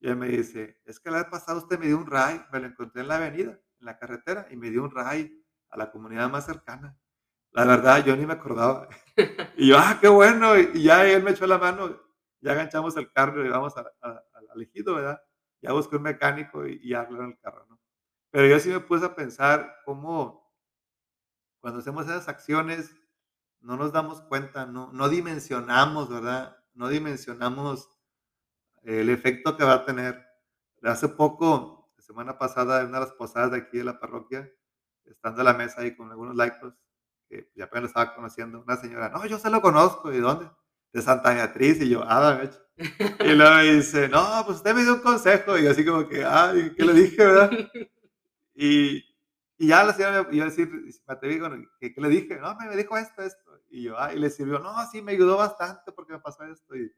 Y 0.00 0.08
él 0.08 0.16
me 0.16 0.28
dice, 0.28 0.80
es 0.84 1.00
que 1.00 1.10
la 1.10 1.18
vez 1.18 1.26
pasada 1.26 1.58
usted 1.58 1.78
me 1.78 1.86
dio 1.86 1.98
un 1.98 2.06
ray, 2.06 2.40
me 2.52 2.60
lo 2.60 2.66
encontré 2.66 3.02
en 3.02 3.08
la 3.08 3.16
avenida, 3.16 3.52
en 3.52 3.86
la 3.86 3.98
carretera, 3.98 4.46
y 4.50 4.56
me 4.56 4.70
dio 4.70 4.84
un 4.84 4.90
ray 4.90 5.44
a 5.70 5.76
la 5.76 5.90
comunidad 5.90 6.30
más 6.30 6.46
cercana. 6.46 6.96
La 7.50 7.64
verdad, 7.64 8.04
yo 8.04 8.16
ni 8.16 8.26
me 8.26 8.34
acordaba. 8.34 8.88
Y 9.56 9.68
yo, 9.68 9.78
ah, 9.78 9.98
qué 10.00 10.06
bueno. 10.06 10.56
Y 10.56 10.84
ya 10.84 11.04
él 11.04 11.24
me 11.24 11.32
echó 11.32 11.46
la 11.46 11.58
mano, 11.58 12.00
ya 12.40 12.52
aganchamos 12.52 12.96
el 12.96 13.10
carro 13.10 13.44
y 13.44 13.48
vamos 13.48 13.74
al 13.76 13.90
elegido, 14.54 14.94
¿verdad? 14.94 15.20
Ya 15.60 15.72
busqué 15.72 15.96
un 15.96 16.02
mecánico 16.02 16.66
y, 16.66 16.78
y 16.82 16.94
en 16.94 17.16
el 17.16 17.38
carro, 17.40 17.66
¿no? 17.68 17.80
Pero 18.30 18.46
yo 18.46 18.58
sí 18.60 18.68
me 18.68 18.80
puse 18.80 19.06
a 19.06 19.14
pensar 19.14 19.80
cómo 19.84 20.48
cuando 21.60 21.80
hacemos 21.80 22.06
esas 22.06 22.28
acciones 22.28 22.94
no 23.60 23.76
nos 23.76 23.92
damos 23.92 24.20
cuenta, 24.22 24.66
no, 24.66 24.92
no 24.92 25.08
dimensionamos, 25.08 26.08
¿verdad? 26.08 26.56
No 26.74 26.88
dimensionamos 26.88 27.90
el 28.84 29.10
efecto 29.10 29.56
que 29.56 29.64
va 29.64 29.74
a 29.74 29.84
tener. 29.84 30.26
Hace 30.82 31.08
poco, 31.08 31.90
semana 31.98 32.38
pasada, 32.38 32.80
en 32.80 32.88
una 32.88 33.00
de 33.00 33.06
las 33.06 33.14
posadas 33.14 33.50
de 33.50 33.58
aquí 33.58 33.78
de 33.78 33.84
la 33.84 33.98
parroquia, 33.98 34.50
estando 35.04 35.40
a 35.42 35.44
la 35.44 35.54
mesa 35.54 35.80
ahí 35.80 35.94
con 35.96 36.10
algunos 36.10 36.36
laicos, 36.36 36.74
que 37.28 37.50
ya 37.54 37.64
apenas 37.64 37.90
estaba 37.90 38.14
conociendo, 38.14 38.60
una 38.60 38.76
señora, 38.76 39.10
no, 39.10 39.26
yo 39.26 39.38
se 39.38 39.50
lo 39.50 39.60
conozco, 39.60 40.12
¿y 40.12 40.18
dónde? 40.18 40.50
De 40.92 41.02
Santa 41.02 41.34
Beatriz, 41.34 41.80
y 41.82 41.90
yo, 41.90 42.02
ah. 42.04 42.40
Y 43.20 43.34
luego 43.34 43.58
dice, 43.58 44.08
no, 44.08 44.42
pues 44.46 44.58
usted 44.58 44.74
me 44.74 44.84
dio 44.84 44.94
un 44.94 45.00
consejo, 45.00 45.58
y 45.58 45.66
así 45.66 45.84
como 45.84 46.08
que, 46.08 46.24
ah, 46.24 46.54
¿qué 46.76 46.84
le 46.84 46.92
dije, 46.94 47.16
verdad? 47.18 47.50
Y, 48.54 49.04
y 49.58 49.66
ya 49.68 49.84
la 49.84 49.92
señora 49.92 50.22
me 50.24 50.36
iba 50.36 50.46
a 50.46 50.48
decir, 50.48 50.68
¿qué, 51.78 51.92
¿qué, 51.92 52.00
le 52.00 52.08
dije? 52.08 52.38
No, 52.40 52.56
me 52.56 52.76
dijo 52.76 52.96
esto, 52.96 53.22
esto. 53.22 53.60
Y 53.68 53.82
yo, 53.82 53.98
ah, 53.98 54.14
y 54.14 54.18
le 54.18 54.30
sirvió, 54.30 54.58
no, 54.60 54.74
sí, 54.90 55.02
me 55.02 55.12
ayudó 55.12 55.36
bastante 55.36 55.92
porque 55.92 56.14
me 56.14 56.20
pasó 56.20 56.44
esto. 56.44 56.74
Y 56.74 56.92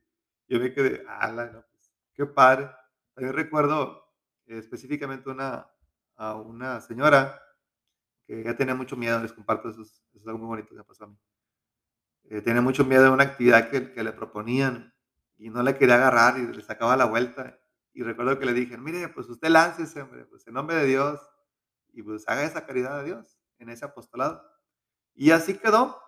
yo 0.51 0.59
me 0.59 0.75
quedé, 0.75 1.05
ah, 1.09 1.31
no, 1.31 1.65
pues, 1.71 1.93
qué 2.13 2.27
padre. 2.27 2.69
También 3.15 3.35
recuerdo 3.35 4.05
eh, 4.47 4.59
específicamente 4.59 5.31
una, 5.31 5.71
a 6.17 6.35
una 6.35 6.81
señora 6.81 7.41
que 8.27 8.43
ya 8.43 8.57
tenía 8.57 8.75
mucho 8.75 8.97
miedo, 8.97 9.21
les 9.23 9.33
comparto, 9.33 9.71
eso 9.71 9.83
es, 9.83 10.03
algo 10.27 10.39
muy 10.39 10.49
bonito 10.49 10.71
que 10.71 10.75
me 10.75 10.85
pasó 10.85 11.05
a 11.05 11.07
mí. 11.07 11.17
Eh, 12.25 12.43
tenía 12.43 12.61
mucho 12.61 12.85
miedo 12.85 13.05
de 13.05 13.11
una 13.11 13.25
actividad 13.25 13.71
que, 13.71 13.93
que, 13.93 14.03
le 14.03 14.13
proponían 14.13 14.93
y 15.37 15.51
no 15.51 15.63
le 15.63 15.77
quería 15.77 15.95
agarrar 15.95 16.39
y 16.39 16.47
le 16.47 16.63
sacaba 16.63 16.97
la 16.97 17.05
vuelta. 17.05 17.59
Y 17.93 18.03
recuerdo 18.03 18.39
que 18.39 18.47
le 18.47 18.53
dije, 18.53 18.77
mire, 18.77 19.09
pues 19.09 19.29
usted 19.29 19.49
láncese, 19.49 20.03
hombre, 20.03 20.25
pues 20.25 20.47
en 20.49 20.55
nombre 20.55 20.77
de 20.77 20.87
Dios, 20.87 21.21
y 21.93 22.03
pues 22.03 22.29
haga 22.29 22.43
esa 22.43 22.67
caridad 22.67 22.99
de 22.99 23.05
Dios 23.05 23.39
en 23.59 23.69
ese 23.69 23.85
apostolado. 23.85 24.45
Y 25.15 25.31
así 25.31 25.59
quedó. 25.59 26.01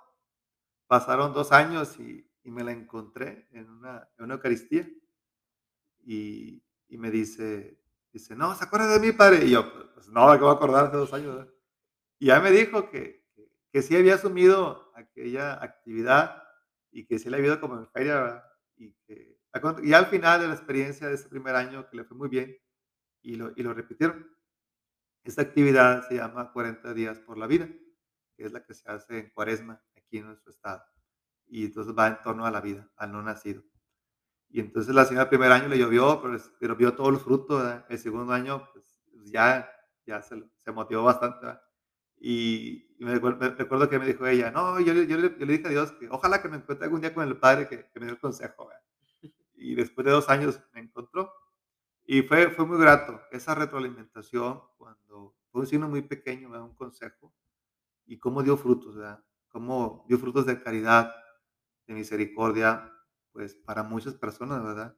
Pasaron 0.88 1.32
dos 1.32 1.52
años 1.52 1.98
y, 1.98 2.28
y 2.44 2.50
me 2.50 2.64
la 2.64 2.72
encontré 2.72 3.48
en 3.52 3.68
una, 3.70 4.08
en 4.18 4.24
una 4.24 4.34
Eucaristía. 4.34 4.88
Y, 6.04 6.62
y, 6.88 6.98
me 6.98 7.10
dice, 7.10 7.78
dice, 8.12 8.34
no, 8.34 8.54
¿se 8.54 8.64
acuerda 8.64 8.98
de 8.98 9.00
mí, 9.00 9.12
padre? 9.12 9.44
Y 9.44 9.50
yo, 9.50 9.92
pues 9.94 10.08
no, 10.08 10.26
me 10.26 10.32
acabo 10.32 10.50
de 10.50 10.56
acordar 10.56 10.86
hace 10.86 10.96
dos 10.96 11.12
años. 11.12 11.46
Y 12.18 12.26
ya 12.26 12.40
me 12.40 12.50
dijo 12.50 12.90
que, 12.90 13.24
que, 13.34 13.48
que, 13.70 13.82
sí 13.82 13.96
había 13.96 14.14
asumido 14.14 14.92
aquella 14.96 15.62
actividad 15.62 16.42
y 16.90 17.06
que 17.06 17.18
sí 17.18 17.30
le 17.30 17.36
había 17.36 17.48
ido 17.48 17.60
como 17.60 17.78
en 17.78 17.88
feria, 17.88 18.44
Y, 18.76 18.92
que, 19.06 19.38
y 19.82 19.92
al 19.92 20.06
final 20.06 20.40
de 20.40 20.48
la 20.48 20.54
experiencia 20.54 21.08
de 21.08 21.14
ese 21.14 21.28
primer 21.28 21.54
año, 21.54 21.88
que 21.88 21.96
le 21.96 22.04
fue 22.04 22.16
muy 22.16 22.28
bien, 22.28 22.56
y 23.22 23.36
lo, 23.36 23.52
y 23.54 23.62
lo 23.62 23.72
repitieron. 23.74 24.28
Esta 25.24 25.42
actividad 25.42 26.08
se 26.08 26.16
llama 26.16 26.52
40 26.52 26.92
días 26.94 27.20
por 27.20 27.38
la 27.38 27.46
vida, 27.46 27.68
que 28.36 28.44
es 28.44 28.52
la 28.52 28.64
que 28.64 28.74
se 28.74 28.90
hace 28.90 29.18
en 29.18 29.30
cuaresma 29.30 29.80
aquí 29.96 30.18
en 30.18 30.26
nuestro 30.26 30.50
estado. 30.50 30.82
Y 31.52 31.66
entonces 31.66 31.94
va 31.94 32.08
en 32.08 32.22
torno 32.22 32.46
a 32.46 32.50
la 32.50 32.62
vida, 32.62 32.90
al 32.96 33.12
no 33.12 33.22
nacido. 33.22 33.62
Y 34.48 34.60
entonces 34.60 34.94
la 34.94 35.04
señora 35.04 35.24
el 35.24 35.28
primer 35.28 35.52
año 35.52 35.68
le 35.68 35.76
llovió, 35.76 36.22
pero, 36.22 36.38
pero 36.58 36.76
vio 36.76 36.94
todos 36.94 37.12
los 37.12 37.22
frutos. 37.22 37.62
El 37.90 37.98
segundo 37.98 38.32
año, 38.32 38.66
pues 38.72 39.02
ya, 39.26 39.68
ya 40.06 40.22
se, 40.22 40.42
se 40.64 40.72
motivó 40.72 41.04
bastante. 41.04 41.46
Y, 42.16 42.96
y 42.98 43.04
me, 43.04 43.18
recuerdo 43.18 43.90
que 43.90 43.98
me 43.98 44.06
dijo 44.06 44.26
ella, 44.26 44.50
no, 44.50 44.80
yo, 44.80 44.94
yo, 44.94 45.02
yo, 45.02 45.18
le 45.18 45.52
dije 45.52 45.66
a 45.66 45.70
Dios 45.70 45.92
que 45.92 46.08
ojalá 46.08 46.40
que 46.40 46.48
me 46.48 46.56
encuentre 46.56 46.86
algún 46.86 47.02
día 47.02 47.12
con 47.12 47.28
el 47.28 47.36
Padre 47.36 47.68
que, 47.68 47.90
que 47.90 48.00
me 48.00 48.06
dio 48.06 48.14
el 48.14 48.20
consejo. 48.20 48.70
Y 49.54 49.74
después 49.74 50.06
de 50.06 50.12
dos 50.12 50.30
años 50.30 50.58
me 50.72 50.80
encontró 50.80 51.30
y 52.04 52.22
fue, 52.22 52.50
fue 52.50 52.64
muy 52.64 52.78
grato 52.78 53.20
esa 53.30 53.54
retroalimentación 53.54 54.62
cuando 54.78 55.36
fue 55.50 55.60
un 55.60 55.66
signo 55.66 55.88
muy 55.88 56.00
pequeño, 56.00 56.48
un 56.48 56.74
consejo, 56.74 57.34
y 58.06 58.18
cómo 58.18 58.42
dio 58.42 58.56
frutos, 58.56 58.96
¿verdad? 58.96 59.22
Cómo 59.48 60.04
dio 60.08 60.18
frutos 60.18 60.46
de 60.46 60.62
caridad, 60.62 61.12
misericordia, 61.92 62.92
pues 63.32 63.54
para 63.54 63.82
muchas 63.82 64.14
personas, 64.14 64.62
¿verdad? 64.62 64.96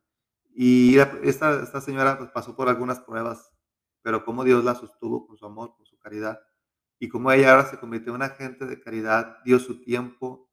Y 0.55 0.99
esta, 0.99 1.63
esta 1.63 1.81
señora 1.81 2.19
pues, 2.19 2.31
pasó 2.31 2.55
por 2.55 2.69
algunas 2.69 3.01
pruebas, 3.01 3.53
pero 4.03 4.25
cómo 4.25 4.45
Dios 4.45 4.65
la 4.65 4.75
sostuvo 4.75 5.27
con 5.27 5.37
su 5.37 5.47
amor, 5.47 5.75
con 5.77 5.87
su 5.87 5.99
caridad, 5.99 6.41
y 6.99 7.09
cómo 7.09 7.33
ella 7.33 7.51
ahora 7.51 7.67
se 7.67 7.79
convirtió 7.79 8.11
en 8.11 8.17
una 8.17 8.27
agente 8.27 8.67
de 8.67 8.81
caridad, 8.81 9.39
dio 9.45 9.59
su 9.59 9.81
tiempo, 9.83 10.51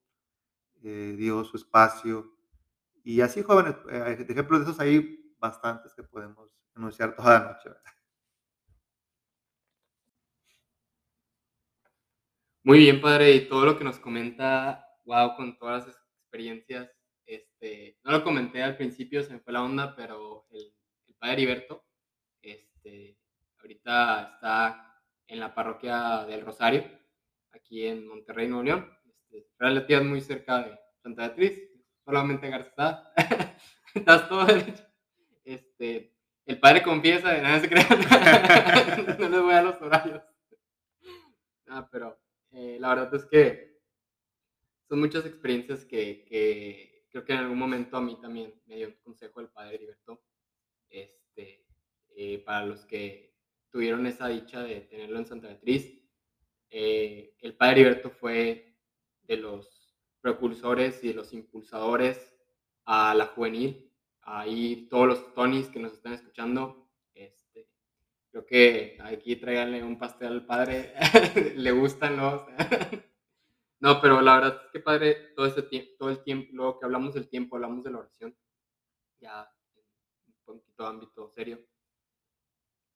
eh, 0.84 1.16
dio 1.18 1.44
su 1.44 1.58
espacio, 1.58 2.36
y 3.04 3.22
así 3.22 3.42
jóvenes, 3.44 3.76
eh, 3.90 4.26
ejemplos 4.28 4.60
de 4.60 4.66
esos 4.66 4.80
ahí 4.80 5.36
bastantes 5.40 5.94
que 5.94 6.04
podemos 6.04 6.56
anunciar 6.76 7.16
toda 7.16 7.40
la 7.40 7.54
noche. 7.54 7.70
Muy 12.64 12.78
bien, 12.80 13.02
padre, 13.02 13.32
y 13.34 13.50
todo 13.50 13.66
lo 13.66 13.78
que 13.78 13.84
nos 13.84 13.98
comenta, 14.00 14.86
wow, 15.06 15.36
con 15.36 15.58
todas 15.58 15.88
experiencias, 16.32 16.90
este, 17.26 17.98
no 18.06 18.12
lo 18.12 18.24
comenté 18.24 18.64
al 18.64 18.78
principio, 18.78 19.22
se 19.22 19.34
me 19.34 19.40
fue 19.42 19.52
la 19.52 19.64
onda, 19.64 19.94
pero 19.98 20.46
el, 20.52 20.74
padre 21.20 21.34
Heriberto, 21.34 21.86
este, 22.42 23.18
ahorita 23.60 24.36
está 24.36 25.04
en 25.28 25.40
la 25.40 25.54
parroquia 25.54 26.26
del 26.26 26.46
Rosario, 26.46 26.84
aquí 27.52 27.86
en 27.86 28.08
Monterrey, 28.08 28.48
Nuevo 28.48 28.64
León, 28.64 28.98
este, 29.30 29.54
relativamente 29.60 30.10
muy 30.10 30.22
cerca 30.22 30.64
de 30.64 30.80
Santa 31.04 31.28
Beatriz, 31.28 31.60
solamente 32.06 32.50
Garza, 32.50 33.12
estás 33.94 34.30
todo 34.30 34.46
derecho. 34.46 34.84
Este, 35.44 36.16
el 36.46 36.60
padre 36.60 36.82
confiesa, 36.82 37.34
de 37.34 37.42
nada 37.42 37.60
se 37.60 37.70
crean. 37.70 37.88
no 39.20 39.30
les 39.30 39.42
voy 39.42 39.54
a 39.54 39.62
los 39.62 39.82
horarios. 39.82 40.24
Ah, 41.68 41.88
pero 41.92 42.20
eh, 42.52 42.78
la 42.80 42.96
verdad 42.96 43.14
es 43.16 43.26
que 43.26 43.71
son 44.92 45.00
muchas 45.00 45.26
experiencias 45.26 45.86
que, 45.86 46.26
que, 46.26 47.06
creo 47.10 47.24
que 47.24 47.32
en 47.32 47.40
algún 47.40 47.58
momento 47.58 47.96
a 47.96 48.02
mí 48.02 48.18
también 48.22 48.54
me 48.66 48.76
dio 48.76 48.90
un 48.90 48.98
consejo 49.02 49.40
el 49.40 49.48
padre 49.48 49.76
Heriberto. 49.76 50.22
Este, 50.90 51.66
eh, 52.10 52.40
para 52.40 52.66
los 52.66 52.86
que 52.86 53.34
tuvieron 53.70 54.06
esa 54.06 54.28
dicha 54.28 54.62
de 54.62 54.82
tenerlo 54.82 55.18
en 55.18 55.26
Santa 55.26 55.48
Beatriz, 55.48 55.98
eh, 56.70 57.38
el 57.40 57.56
padre 57.56 57.80
Heriberto 57.80 58.10
fue 58.10 58.76
de 59.22 59.38
los 59.38 59.96
precursores 60.20 61.02
y 61.06 61.08
de 61.08 61.14
los 61.14 61.32
impulsadores 61.32 62.36
a 62.84 63.16
la 63.16 63.28
juvenil 63.28 63.90
ahí 64.24 64.90
todos 64.90 65.08
los 65.08 65.34
Tonys 65.34 65.70
que 65.70 65.80
nos 65.80 65.94
están 65.94 66.12
escuchando, 66.12 66.92
este, 67.14 67.70
creo 68.30 68.46
que 68.46 68.98
aquí 69.00 69.38
tráiganle 69.38 69.86
un 69.86 69.98
pastel 69.98 70.34
al 70.34 70.46
padre, 70.46 70.94
le 71.56 71.72
gustan, 71.72 72.18
¿no? 72.18 72.46
no, 73.82 74.00
pero 74.02 74.22
la 74.22 74.36
verdad 74.36 74.62
es 74.66 74.72
que 74.72 74.80
padre, 74.80 75.34
todo, 75.36 75.46
ese 75.48 75.64
tiempo, 75.64 75.92
todo 76.00 76.10
el 76.12 76.24
tiempo, 76.24 76.50
luego 76.54 76.80
que 76.80 76.86
hablamos 76.86 77.14
del 77.14 77.30
tiempo, 77.30 77.56
hablamos 77.58 77.84
de 77.84 77.92
la 77.92 78.00
oración, 78.00 78.36
ya 79.22 79.50
un 80.28 80.36
poquito 80.46 80.88
ámbito 80.88 81.30
serio. 81.36 81.60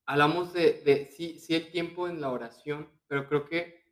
hablamos 0.06 0.52
de 0.52 0.82
de 0.82 1.06
sí 1.06 1.38
sí 1.40 1.54
el 1.54 1.70
tiempo 1.70 2.08
en 2.08 2.20
la 2.20 2.30
oración, 2.30 2.88
pero 3.08 3.28
creo 3.28 3.44
que 3.46 3.84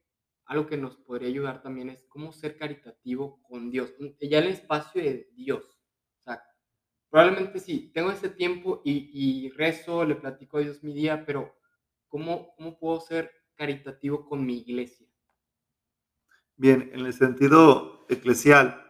algo 0.46 0.66
que 0.66 0.76
nos 0.76 0.96
podría 0.96 1.28
ayudar 1.28 1.62
también 1.62 1.90
es 1.90 2.04
cómo 2.08 2.32
ser 2.32 2.56
caritativo 2.58 3.42
con 3.42 3.70
Dios, 3.70 3.94
ya 4.20 4.38
el 4.38 4.48
espacio 4.48 5.02
de 5.02 5.30
Dios. 5.34 5.64
O 6.20 6.24
sea, 6.24 6.42
probablemente 7.10 7.60
sí, 7.60 7.90
tengo 7.94 8.10
ese 8.12 8.30
tiempo 8.30 8.82
y 8.84 9.10
y 9.46 9.50
rezo, 9.50 10.04
le 10.04 10.16
platico 10.16 10.58
a 10.58 10.62
Dios 10.62 10.82
mi 10.84 10.94
día, 10.94 11.24
pero 11.26 11.54
¿cómo 12.08 12.54
cómo 12.56 12.78
puedo 12.78 13.00
ser 13.00 13.30
caritativo 13.56 14.26
con 14.26 14.46
mi 14.46 14.58
iglesia? 14.58 15.08
Bien, 16.56 16.88
en 16.92 17.00
el 17.04 17.12
sentido 17.12 18.06
eclesial, 18.08 18.80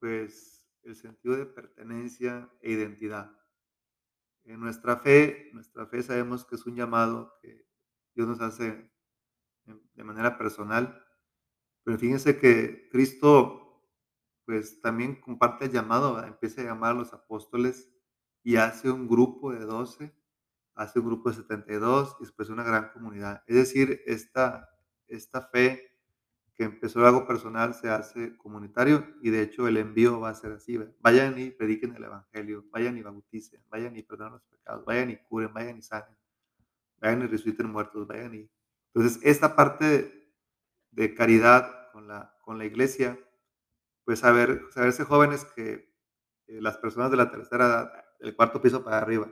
pues 0.00 0.66
el 0.82 0.94
sentido 0.94 1.34
de 1.34 1.46
pertenencia 1.46 2.50
e 2.60 2.72
identidad. 2.72 3.34
En 4.44 4.60
nuestra 4.60 4.98
fe, 4.98 5.48
nuestra 5.54 5.86
fe 5.86 6.02
sabemos 6.02 6.44
que 6.44 6.56
es 6.56 6.66
un 6.66 6.76
llamado 6.76 7.32
que 7.40 7.66
Dios 8.14 8.28
nos 8.28 8.42
hace 8.42 8.92
de 9.94 10.04
manera 10.04 10.36
personal, 10.36 11.02
pero 11.84 11.96
fíjense 11.98 12.38
que 12.38 12.90
Cristo, 12.90 13.82
pues 14.44 14.82
también 14.82 15.18
comparte 15.22 15.64
el 15.64 15.72
llamado. 15.72 16.22
Empieza 16.22 16.60
a 16.60 16.64
llamar 16.64 16.90
a 16.90 16.98
los 16.98 17.14
apóstoles 17.14 17.90
y 18.42 18.56
hace 18.56 18.90
un 18.90 19.08
grupo 19.08 19.52
de 19.52 19.64
12, 19.64 20.14
hace 20.74 20.98
un 20.98 21.06
grupo 21.06 21.30
de 21.30 21.36
72 21.36 22.16
y 22.20 22.24
después 22.24 22.50
una 22.50 22.62
gran 22.62 22.90
comunidad. 22.92 23.42
Es 23.46 23.56
decir, 23.56 24.02
esta, 24.04 24.68
esta 25.08 25.40
fe 25.48 25.93
que 26.56 26.64
empezó 26.64 27.04
algo 27.04 27.26
personal 27.26 27.74
se 27.74 27.90
hace 27.90 28.36
comunitario 28.36 29.04
y 29.20 29.30
de 29.30 29.42
hecho 29.42 29.66
el 29.66 29.76
envío 29.76 30.20
va 30.20 30.30
a 30.30 30.34
ser 30.34 30.52
así. 30.52 30.78
Vayan 31.00 31.38
y 31.38 31.50
prediquen 31.50 31.94
el 31.96 32.04
evangelio, 32.04 32.64
vayan 32.70 32.96
y 32.96 33.02
bauticen, 33.02 33.62
vayan 33.68 33.96
y 33.96 34.02
perdonen 34.02 34.34
los 34.34 34.44
pecados, 34.44 34.84
vayan 34.84 35.10
y 35.10 35.16
curen, 35.16 35.52
vayan 35.52 35.78
y 35.78 35.82
sanen, 35.82 36.16
vayan 36.98 37.22
y 37.22 37.26
resuciten 37.26 37.70
muertos, 37.70 38.06
vayan 38.06 38.34
y... 38.34 38.50
Entonces, 38.94 39.20
esta 39.24 39.56
parte 39.56 40.32
de 40.92 41.14
caridad 41.14 41.90
con 41.92 42.06
la, 42.06 42.36
con 42.42 42.58
la 42.58 42.64
iglesia, 42.64 43.18
pues 44.04 44.20
saber, 44.20 44.62
saberse 44.70 45.04
jóvenes 45.04 45.44
que 45.44 45.92
eh, 46.46 46.60
las 46.60 46.78
personas 46.78 47.10
de 47.10 47.16
la 47.16 47.30
tercera 47.32 47.66
edad, 47.66 48.04
del 48.20 48.36
cuarto 48.36 48.62
piso 48.62 48.84
para 48.84 48.98
arriba, 48.98 49.28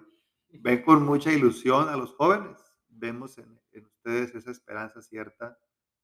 ven 0.48 0.82
con 0.82 1.04
mucha 1.04 1.32
ilusión 1.32 1.88
a 1.88 1.96
los 1.96 2.14
jóvenes. 2.14 2.58
Vemos 2.88 3.38
en, 3.38 3.60
en 3.70 3.86
ustedes 3.86 4.34
esa 4.34 4.50
esperanza 4.50 5.00
cierta 5.00 5.56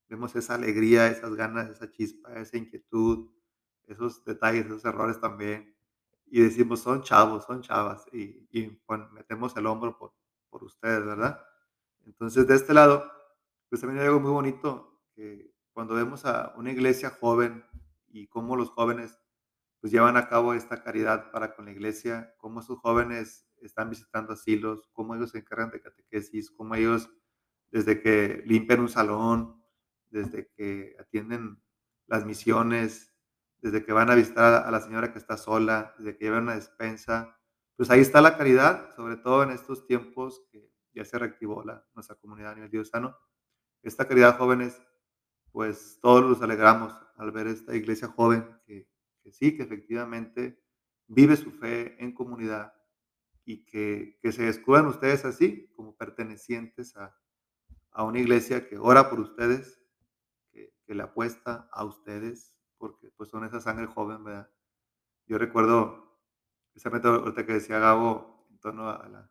vemos 0.08 0.34
esa 0.36 0.54
alegría, 0.54 1.08
esas 1.08 1.34
ganas, 1.34 1.68
esa 1.70 1.90
chispa, 1.90 2.34
esa 2.34 2.56
inquietud, 2.56 3.30
esos 3.86 4.24
detalles, 4.24 4.66
esos 4.66 4.84
errores 4.84 5.20
también. 5.20 5.74
Y 6.26 6.42
decimos, 6.42 6.80
son 6.80 7.02
chavos, 7.02 7.44
son 7.44 7.62
chavas, 7.62 8.04
y, 8.12 8.46
y 8.50 8.82
bueno, 8.86 9.08
metemos 9.12 9.56
el 9.56 9.66
hombro 9.66 9.96
por, 9.98 10.14
por 10.50 10.64
ustedes, 10.64 11.04
¿verdad? 11.04 11.40
Entonces, 12.04 12.46
de 12.46 12.54
este 12.54 12.74
lado, 12.74 13.10
pues 13.68 13.80
también 13.80 14.00
hay 14.00 14.06
algo 14.08 14.20
muy 14.20 14.30
bonito, 14.30 15.00
que 15.14 15.54
cuando 15.72 15.94
vemos 15.94 16.24
a 16.26 16.52
una 16.56 16.70
iglesia 16.72 17.10
joven 17.10 17.64
y 18.08 18.26
cómo 18.28 18.56
los 18.56 18.70
jóvenes 18.70 19.18
pues 19.80 19.92
llevan 19.92 20.16
a 20.16 20.28
cabo 20.28 20.54
esta 20.54 20.82
caridad 20.82 21.30
para 21.30 21.54
con 21.54 21.66
la 21.66 21.70
iglesia, 21.70 22.34
cómo 22.38 22.60
esos 22.60 22.78
jóvenes 22.78 23.46
están 23.62 23.90
visitando 23.90 24.32
asilos, 24.32 24.88
cómo 24.92 25.14
ellos 25.14 25.30
se 25.30 25.38
encargan 25.38 25.70
de 25.70 25.80
catequesis, 25.80 26.50
cómo 26.50 26.74
ellos 26.74 27.10
desde 27.70 28.00
que 28.00 28.42
limpian 28.46 28.80
un 28.80 28.88
salón, 28.88 29.57
desde 30.10 30.48
que 30.56 30.96
atienden 30.98 31.62
las 32.06 32.24
misiones, 32.24 33.14
desde 33.60 33.84
que 33.84 33.92
van 33.92 34.10
a 34.10 34.14
visitar 34.14 34.66
a 34.66 34.70
la 34.70 34.80
señora 34.80 35.12
que 35.12 35.18
está 35.18 35.36
sola, 35.36 35.94
desde 35.98 36.16
que 36.16 36.24
llevan 36.24 36.44
una 36.44 36.54
despensa. 36.54 37.36
Pues 37.76 37.90
ahí 37.90 38.00
está 38.00 38.20
la 38.20 38.36
caridad, 38.36 38.94
sobre 38.96 39.16
todo 39.16 39.42
en 39.42 39.50
estos 39.50 39.86
tiempos 39.86 40.42
que 40.50 40.72
ya 40.94 41.04
se 41.04 41.18
reactivó 41.18 41.62
la, 41.64 41.84
nuestra 41.94 42.16
comunidad 42.16 42.52
a 42.52 42.54
nivel 42.54 42.70
diocesano. 42.70 43.16
Esta 43.82 44.06
caridad, 44.08 44.38
jóvenes, 44.38 44.80
pues 45.52 45.98
todos 46.00 46.24
nos 46.24 46.42
alegramos 46.42 46.94
al 47.16 47.30
ver 47.32 47.46
esta 47.46 47.74
iglesia 47.74 48.08
joven 48.08 48.48
que, 48.66 48.88
que 49.22 49.32
sí, 49.32 49.56
que 49.56 49.62
efectivamente 49.62 50.60
vive 51.06 51.36
su 51.36 51.50
fe 51.52 52.02
en 52.02 52.12
comunidad 52.12 52.72
y 53.44 53.64
que, 53.64 54.18
que 54.20 54.32
se 54.32 54.42
descubran 54.42 54.86
ustedes 54.86 55.24
así, 55.24 55.72
como 55.74 55.96
pertenecientes 55.96 56.96
a, 56.96 57.16
a 57.92 58.04
una 58.04 58.20
iglesia 58.20 58.68
que 58.68 58.78
ora 58.78 59.08
por 59.08 59.20
ustedes, 59.20 59.80
que 60.88 60.94
le 60.94 61.02
apuesta 61.02 61.68
a 61.70 61.84
ustedes, 61.84 62.56
porque 62.78 63.10
pues 63.14 63.28
son 63.28 63.44
esa 63.44 63.60
sangre 63.60 63.86
joven, 63.86 64.24
¿verdad? 64.24 64.50
Yo 65.26 65.36
recuerdo, 65.36 66.18
precisamente 66.72 67.06
ahorita 67.06 67.44
que 67.44 67.52
decía 67.52 67.78
Gabo 67.78 68.46
en 68.50 68.58
torno 68.58 68.88
a 68.88 69.06
la, 69.06 69.30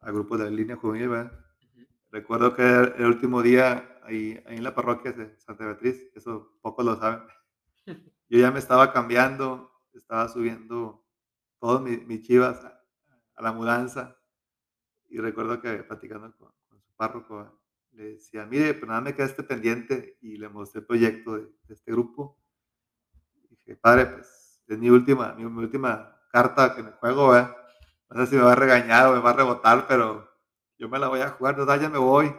al 0.00 0.12
grupo 0.12 0.36
de 0.36 0.44
la 0.44 0.50
línea 0.50 0.76
juvenil, 0.76 1.08
¿verdad? 1.08 1.32
Recuerdo 2.10 2.54
que 2.54 2.62
el 2.62 3.06
último 3.06 3.40
día 3.40 3.98
ahí, 4.02 4.38
ahí 4.46 4.58
en 4.58 4.62
la 4.62 4.74
parroquia 4.74 5.12
de 5.12 5.40
Santa 5.40 5.64
Beatriz, 5.64 6.10
eso 6.14 6.58
pocos 6.60 6.84
lo 6.84 6.96
saben, 6.96 7.22
yo 8.28 8.38
ya 8.38 8.50
me 8.50 8.58
estaba 8.58 8.92
cambiando, 8.92 9.72
estaba 9.94 10.28
subiendo 10.28 11.02
todos 11.60 11.80
mis, 11.80 12.06
mis 12.06 12.20
chivas 12.20 12.62
a, 12.62 12.84
a, 13.36 13.42
la 13.42 13.52
mudanza 13.52 14.18
y 15.06 15.18
recuerdo 15.18 15.62
que 15.62 15.82
platicando 15.82 16.30
con, 16.36 16.52
con 16.68 16.82
su 16.82 16.92
párroco, 16.94 17.58
le 17.92 18.12
decía, 18.12 18.46
mire, 18.46 18.74
pero 18.74 18.86
nada 18.88 19.00
me 19.00 19.14
queda 19.14 19.26
este 19.26 19.42
pendiente 19.42 20.18
y 20.20 20.36
le 20.36 20.48
mostré 20.48 20.80
el 20.80 20.86
proyecto 20.86 21.36
de, 21.36 21.42
de 21.42 21.74
este 21.74 21.90
grupo. 21.92 22.38
Y 23.34 23.48
dije, 23.48 23.76
padre, 23.76 24.06
pues 24.06 24.62
es 24.68 24.78
mi 24.78 24.90
última, 24.90 25.34
mi, 25.34 25.44
mi 25.44 25.62
última 25.64 26.20
carta 26.30 26.74
que 26.74 26.82
me 26.82 26.92
juego, 26.92 27.36
¿eh? 27.36 27.48
No 28.10 28.24
sé 28.24 28.30
si 28.30 28.36
me 28.36 28.42
va 28.42 28.52
a 28.52 28.56
regañar 28.56 29.06
o 29.08 29.14
me 29.14 29.20
va 29.20 29.30
a 29.30 29.34
rebotar, 29.34 29.86
pero 29.86 30.30
yo 30.78 30.88
me 30.88 30.98
la 30.98 31.08
voy 31.08 31.20
a 31.20 31.30
jugar, 31.30 31.58
no, 31.58 31.76
ya 31.76 31.90
me 31.90 31.98
voy. 31.98 32.34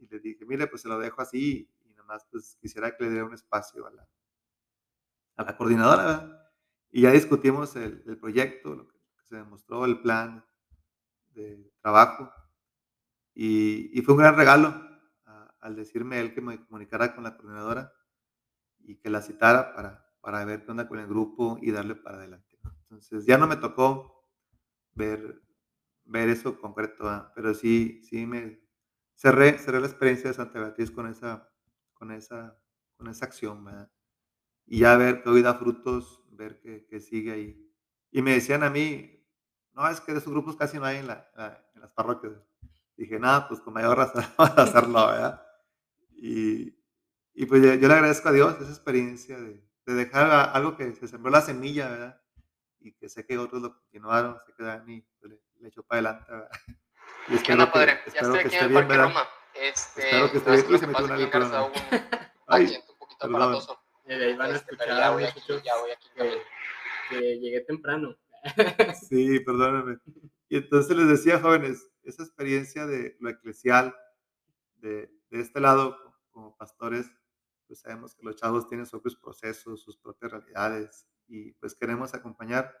Y 0.00 0.06
le 0.06 0.20
dije, 0.20 0.44
mire, 0.44 0.66
pues 0.66 0.82
se 0.82 0.88
lo 0.88 0.98
dejo 0.98 1.22
así 1.22 1.68
y 1.84 1.90
nada 1.90 2.04
más 2.04 2.26
pues 2.30 2.56
quisiera 2.60 2.94
que 2.96 3.04
le 3.04 3.10
diera 3.10 3.24
un 3.24 3.34
espacio 3.34 3.86
a 3.86 3.90
la, 3.90 4.08
a 5.36 5.44
la 5.44 5.56
coordinadora, 5.56 6.04
¿verdad? 6.04 6.50
Y 6.90 7.02
ya 7.02 7.10
discutimos 7.10 7.74
el, 7.76 8.02
el 8.06 8.18
proyecto, 8.18 8.74
lo 8.74 8.88
que 8.88 8.94
se 9.24 9.36
demostró, 9.36 9.84
el 9.84 10.00
plan 10.00 10.44
de 11.34 11.72
trabajo 11.80 12.30
y, 13.38 14.00
fue 14.02 14.14
un 14.14 14.20
gran 14.20 14.34
regalo 14.34 14.68
a, 15.26 15.54
al 15.60 15.76
decirme 15.76 16.20
él 16.20 16.32
que 16.32 16.40
me 16.40 16.64
comunicara 16.64 17.14
con 17.14 17.22
la 17.24 17.36
coordinadora 17.36 17.92
y 18.80 18.96
que 18.96 19.10
la 19.10 19.20
citara 19.20 19.74
para, 19.74 20.10
para 20.22 20.44
ver 20.46 20.64
qué 20.64 20.70
onda 20.70 20.88
con 20.88 20.98
el 20.98 21.06
grupo 21.06 21.58
y 21.60 21.70
darle 21.70 21.96
para 21.96 22.16
adelante. 22.16 22.56
Entonces 22.82 23.26
ya 23.26 23.36
no 23.36 23.46
me 23.46 23.56
tocó 23.56 24.26
ver, 24.94 25.42
ver 26.04 26.30
eso 26.30 26.58
concreto, 26.58 27.12
¿eh? 27.12 27.22
pero 27.34 27.52
sí, 27.52 28.02
sí 28.04 28.24
me 28.24 28.58
cerré, 29.14 29.58
cerré 29.58 29.80
la 29.80 29.86
experiencia 29.86 30.30
de 30.30 30.34
Santa 30.34 30.58
Beatriz 30.58 30.90
con 30.90 31.06
esa, 31.06 31.50
con 31.92 32.12
esa, 32.12 32.58
con 32.96 33.08
esa 33.08 33.26
acción, 33.26 33.64
¿verdad? 33.64 33.90
Y 34.64 34.80
ya 34.80 34.96
ver 34.96 35.22
que 35.22 35.28
hoy 35.28 35.42
da 35.42 35.54
frutos, 35.54 36.24
ver 36.30 36.58
que, 36.60 36.86
que 36.86 37.00
sigue 37.00 37.32
ahí. 37.32 37.72
Y 38.10 38.22
me 38.22 38.32
decían 38.32 38.62
a 38.62 38.70
mí, 38.70 39.12
no, 39.74 39.86
es 39.88 40.00
que 40.00 40.12
de 40.12 40.18
esos 40.18 40.32
grupos 40.32 40.56
casi 40.56 40.78
no 40.78 40.86
hay 40.86 40.96
en, 40.96 41.08
la, 41.08 41.30
en 41.74 41.82
las 41.82 41.90
parroquias. 41.92 42.32
Dije, 42.96 43.18
nada, 43.18 43.46
pues 43.48 43.60
con 43.60 43.74
mayor 43.74 43.96
razón 43.96 44.24
vamos 44.38 44.58
a 44.58 44.62
hacerlo, 44.62 45.06
¿verdad? 45.06 45.42
Y, 46.12 46.74
y 47.34 47.46
pues 47.46 47.62
yo, 47.62 47.74
yo, 47.74 47.88
le 47.88 47.94
agradezco 47.94 48.28
a 48.30 48.32
Dios 48.32 48.56
esa 48.60 48.70
experiencia 48.70 49.38
de, 49.38 49.62
de, 49.84 49.94
dejar 49.94 50.50
algo 50.54 50.76
que 50.76 50.94
se 50.94 51.06
sembró 51.06 51.30
la 51.30 51.42
semilla, 51.42 51.90
¿verdad? 51.90 52.22
Y 52.80 52.92
que 52.92 53.08
sé 53.08 53.26
que 53.26 53.36
otros 53.36 53.60
lo 53.60 53.76
continuaron, 53.76 54.38
sé 54.46 54.54
que 54.56 54.62
Dani 54.62 55.06
pues, 55.20 55.32
le, 55.32 55.40
le, 55.60 55.68
echó 55.68 55.82
para 55.82 56.10
adelante, 56.10 56.32
¿verdad? 56.32 56.50
Y 57.28 57.34
espero 57.34 57.42
¿Qué 57.42 57.52
onda, 57.52 57.72
padre? 57.72 58.00
Que, 58.04 58.10
ya 58.12 58.20
estoy 58.20 58.38
aquí 58.38 58.56
en 58.56 58.64
el 58.64 58.72
Parque 58.72 58.88
bien, 58.88 59.00
Roma. 59.00 59.28
Este, 59.54 60.00
espero 60.02 60.30
que 60.30 60.38
esté 60.38 60.50
bien, 60.50 60.74
y 60.74 60.78
se 60.78 60.86
metió 60.86 61.04
una. 61.04 61.64
Un, 61.64 61.72
Ay, 62.46 62.64
un 62.64 62.96
poquito 62.98 63.26
aparatoso. 63.26 63.80
Y 64.06 64.12
ahí 64.12 64.36
van 64.36 64.52
a 64.52 64.56
este, 64.56 64.72
escuchar, 64.72 64.98
ya 64.98 65.10
voy 65.10 65.24
aquí, 65.24 65.40
ya 65.64 65.76
voy 65.76 65.90
aquí. 65.90 66.08
Que, 66.14 66.42
que 67.10 67.38
llegué 67.38 67.60
temprano. 67.62 68.16
sí, 69.08 69.40
perdóname. 69.40 69.98
Y 70.48 70.58
entonces 70.58 70.96
les 70.96 71.08
decía, 71.08 71.40
jóvenes, 71.40 71.90
esa 72.02 72.22
experiencia 72.22 72.86
de 72.86 73.16
lo 73.20 73.28
eclesial, 73.30 73.94
de, 74.76 75.12
de 75.30 75.40
este 75.40 75.60
lado, 75.60 75.98
como 76.30 76.56
pastores, 76.56 77.10
pues 77.66 77.80
sabemos 77.80 78.14
que 78.14 78.24
los 78.24 78.36
chavos 78.36 78.68
tienen 78.68 78.86
sus 78.86 78.92
propios 79.00 79.16
procesos, 79.16 79.82
sus 79.82 79.96
propias 79.96 80.32
realidades, 80.32 81.08
y 81.26 81.52
pues 81.52 81.74
queremos 81.74 82.14
acompañar. 82.14 82.72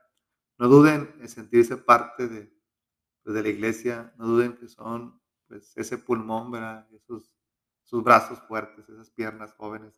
No 0.58 0.68
duden 0.68 1.14
en 1.20 1.28
sentirse 1.28 1.76
parte 1.76 2.28
de, 2.28 2.56
pues, 3.22 3.34
de 3.34 3.42
la 3.42 3.48
iglesia, 3.48 4.14
no 4.16 4.26
duden 4.26 4.56
que 4.56 4.68
son 4.68 5.20
pues, 5.48 5.76
ese 5.76 5.98
pulmón, 5.98 6.50
¿verdad? 6.50 6.88
Esos, 6.92 7.32
sus 7.82 8.02
brazos 8.04 8.40
fuertes, 8.46 8.88
esas 8.88 9.10
piernas 9.10 9.52
jóvenes 9.54 9.94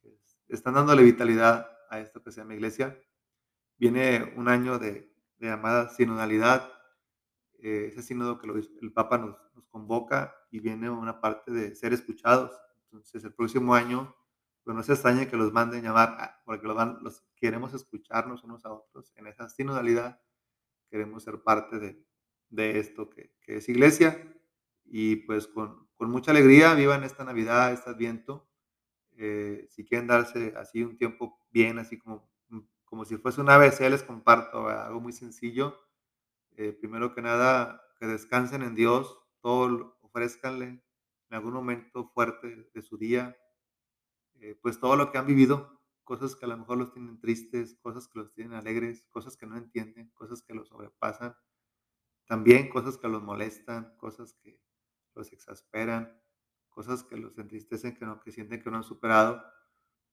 que, 0.00 0.16
que 0.46 0.54
están 0.54 0.74
dándole 0.74 1.02
vitalidad 1.02 1.70
a 1.90 1.98
esto 2.00 2.22
que 2.22 2.30
se 2.30 2.40
llama 2.40 2.54
iglesia. 2.54 2.98
Viene 3.76 4.34
un 4.36 4.48
año 4.48 4.78
de, 4.78 4.90
de 4.90 5.09
llamada 5.48 5.88
sinodalidad, 5.88 6.70
eh, 7.58 7.86
ese 7.88 8.02
sínodo 8.02 8.38
que 8.38 8.46
lo, 8.46 8.56
el 8.56 8.92
Papa 8.92 9.18
nos, 9.18 9.36
nos, 9.54 9.66
convoca 9.68 10.34
y 10.50 10.60
viene 10.60 10.90
una 10.90 11.20
parte 11.20 11.52
de 11.52 11.74
ser 11.74 11.92
escuchados. 11.92 12.52
Entonces, 12.84 13.22
el 13.24 13.34
próximo 13.34 13.74
año, 13.74 14.14
pues 14.64 14.76
no 14.76 14.82
se 14.82 14.92
extrañe 14.92 15.28
que 15.28 15.36
los 15.36 15.52
manden 15.52 15.82
llamar, 15.82 16.40
porque 16.44 16.66
los, 16.66 16.76
van, 16.76 16.98
los 17.02 17.24
queremos 17.36 17.72
escucharnos 17.74 18.42
unos 18.44 18.64
a 18.64 18.72
otros 18.72 19.12
en 19.16 19.26
esa 19.26 19.48
sinodalidad. 19.48 20.20
Queremos 20.90 21.22
ser 21.22 21.42
parte 21.42 21.78
de, 21.78 22.04
de 22.50 22.78
esto 22.78 23.08
que, 23.08 23.32
es 23.46 23.68
iglesia. 23.68 24.22
Y 24.84 25.16
pues 25.16 25.46
con, 25.46 25.88
mucha 25.98 26.32
alegría 26.32 26.74
vivan 26.74 27.04
esta 27.04 27.24
Navidad, 27.24 27.72
este 27.72 27.90
Adviento. 27.90 28.48
Eh, 29.16 29.66
si 29.70 29.84
quieren 29.84 30.06
darse 30.06 30.54
así 30.56 30.82
un 30.82 30.96
tiempo 30.96 31.38
bien, 31.50 31.78
así 31.78 31.98
como, 31.98 32.29
como 32.90 33.04
si 33.04 33.16
fuese 33.16 33.40
una 33.40 33.54
ABC, 33.54 33.88
les 33.88 34.02
comparto 34.02 34.68
algo 34.68 35.00
muy 35.00 35.12
sencillo. 35.12 35.78
Eh, 36.56 36.72
primero 36.72 37.14
que 37.14 37.22
nada, 37.22 37.80
que 37.98 38.06
descansen 38.06 38.62
en 38.62 38.74
Dios, 38.74 39.16
todo 39.40 39.96
ofrezcanle 40.02 40.66
en 40.66 41.36
algún 41.36 41.54
momento 41.54 42.08
fuerte 42.08 42.68
de 42.74 42.82
su 42.82 42.98
día, 42.98 43.36
eh, 44.40 44.58
pues 44.60 44.80
todo 44.80 44.96
lo 44.96 45.12
que 45.12 45.18
han 45.18 45.26
vivido, 45.26 45.80
cosas 46.02 46.34
que 46.34 46.44
a 46.44 46.48
lo 46.48 46.58
mejor 46.58 46.78
los 46.78 46.92
tienen 46.92 47.20
tristes, 47.20 47.78
cosas 47.80 48.08
que 48.08 48.18
los 48.18 48.34
tienen 48.34 48.54
alegres, 48.54 49.06
cosas 49.10 49.36
que 49.36 49.46
no 49.46 49.56
entienden, 49.56 50.10
cosas 50.10 50.42
que 50.42 50.54
los 50.54 50.68
sobrepasan, 50.68 51.36
también 52.26 52.68
cosas 52.68 52.98
que 52.98 53.08
los 53.08 53.22
molestan, 53.22 53.96
cosas 53.96 54.34
que 54.34 54.60
los 55.14 55.32
exasperan, 55.32 56.20
cosas 56.68 57.04
que 57.04 57.16
los 57.16 57.38
entristecen, 57.38 57.96
que, 57.96 58.04
no, 58.04 58.20
que 58.20 58.32
sienten 58.32 58.60
que 58.60 58.70
no 58.70 58.78
han 58.78 58.84
superado, 58.84 59.44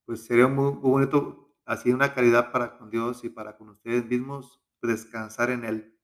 pues 0.04 0.24
sería 0.24 0.46
muy, 0.46 0.72
bonito 0.72 1.47
así 1.68 1.90
una 1.90 2.14
caridad 2.14 2.50
para 2.52 2.78
con 2.78 2.90
Dios 2.90 3.24
y 3.24 3.28
para 3.28 3.56
con 3.56 3.68
ustedes 3.68 4.06
mismos, 4.06 4.60
descansar 4.82 5.50
en 5.50 5.64
Él, 5.64 5.98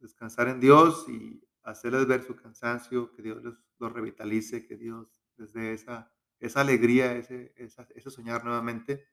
descansar 0.00 0.48
en 0.48 0.60
Dios 0.60 1.08
y 1.08 1.44
hacerles 1.62 2.06
ver 2.06 2.22
su 2.22 2.36
cansancio, 2.36 3.12
que 3.12 3.22
Dios 3.22 3.42
los 3.78 3.92
revitalice, 3.92 4.66
que 4.66 4.76
Dios 4.76 5.22
les 5.36 5.52
dé 5.52 5.72
esa 5.72 6.12
esa 6.40 6.60
alegría, 6.60 7.12
ese, 7.16 7.52
ese 7.56 8.10
soñar 8.10 8.44
nuevamente. 8.44 9.06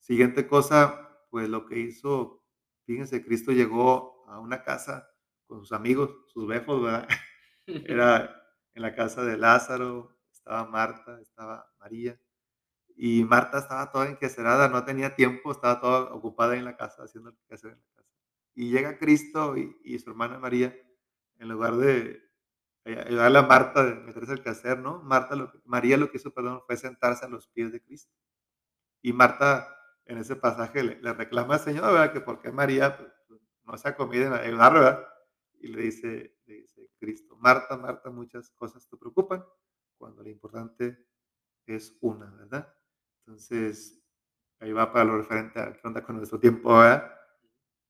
Siguiente 0.00 0.46
cosa, 0.46 1.24
pues 1.30 1.48
lo 1.48 1.66
que 1.66 1.78
hizo, 1.78 2.44
fíjense, 2.84 3.24
Cristo 3.24 3.52
llegó 3.52 4.24
a 4.28 4.40
una 4.40 4.62
casa 4.62 5.08
con 5.46 5.60
sus 5.60 5.72
amigos, 5.72 6.10
sus 6.26 6.46
befos, 6.46 6.82
¿verdad? 6.82 7.08
Era 7.66 8.42
en 8.74 8.82
la 8.82 8.94
casa 8.94 9.24
de 9.24 9.36
Lázaro, 9.36 10.16
estaba 10.32 10.64
Marta, 10.64 11.20
estaba 11.20 11.70
María. 11.78 12.18
Y 13.00 13.22
Marta 13.22 13.58
estaba 13.58 13.92
toda 13.92 14.08
enquecerada, 14.08 14.68
no 14.68 14.84
tenía 14.84 15.14
tiempo, 15.14 15.52
estaba 15.52 15.80
toda 15.80 16.12
ocupada 16.12 16.56
en 16.56 16.64
la 16.64 16.76
casa, 16.76 17.04
haciendo 17.04 17.30
lo 17.30 17.36
que 17.46 17.54
hacer 17.54 17.70
en 17.70 17.78
la 17.78 17.84
casa. 17.94 18.08
Y 18.54 18.70
llega 18.70 18.98
Cristo 18.98 19.56
y, 19.56 19.78
y 19.84 20.00
su 20.00 20.10
hermana 20.10 20.40
María, 20.40 20.76
en 21.38 21.48
lugar 21.48 21.76
de, 21.76 22.28
ayudarle 22.84 23.38
a 23.38 23.42
Marta 23.42 23.84
de 23.84 23.94
meterse 23.94 24.32
al 24.32 24.42
hacer, 24.46 24.78
¿no? 24.80 25.00
Marta 25.02 25.36
lo 25.36 25.52
María 25.64 25.96
lo 25.96 26.10
que 26.10 26.16
hizo, 26.16 26.32
perdón, 26.32 26.62
fue 26.66 26.76
sentarse 26.76 27.24
a 27.24 27.28
los 27.28 27.46
pies 27.48 27.72
de 27.72 27.80
Cristo. 27.82 28.12
Y 29.00 29.12
Marta 29.12 29.68
en 30.06 30.18
ese 30.18 30.36
pasaje 30.36 30.82
le, 30.82 31.12
reclama 31.12 31.54
al 31.54 31.60
Señor, 31.60 31.92
¿verdad? 31.92 32.12
Que 32.12 32.20
porque 32.20 32.50
María 32.50 32.96
pues, 32.96 33.12
pues, 33.28 33.40
no 33.64 33.76
se 33.76 33.88
ha 33.88 33.96
comido 33.96 34.26
en 34.26 34.32
ayudar, 34.32 34.72
¿verdad? 34.72 35.08
Y 35.60 35.68
le 35.68 35.82
dice, 35.82 36.36
le 36.46 36.54
dice 36.54 36.90
Cristo, 36.98 37.36
Marta, 37.36 37.76
Marta, 37.76 38.10
muchas 38.10 38.50
cosas 38.50 38.88
te 38.88 38.96
preocupan, 38.96 39.44
cuando 39.98 40.22
lo 40.22 40.30
importante 40.30 41.06
es 41.66 41.96
una, 42.00 42.30
¿verdad? 42.30 42.74
Entonces, 43.28 44.02
ahí 44.58 44.72
va 44.72 44.90
para 44.90 45.04
lo 45.04 45.18
referente 45.18 45.60
a 45.60 45.74
qué 45.74 45.86
onda 45.86 46.02
con 46.02 46.16
nuestro 46.16 46.40
tiempo, 46.40 46.78
¿verdad? 46.78 47.12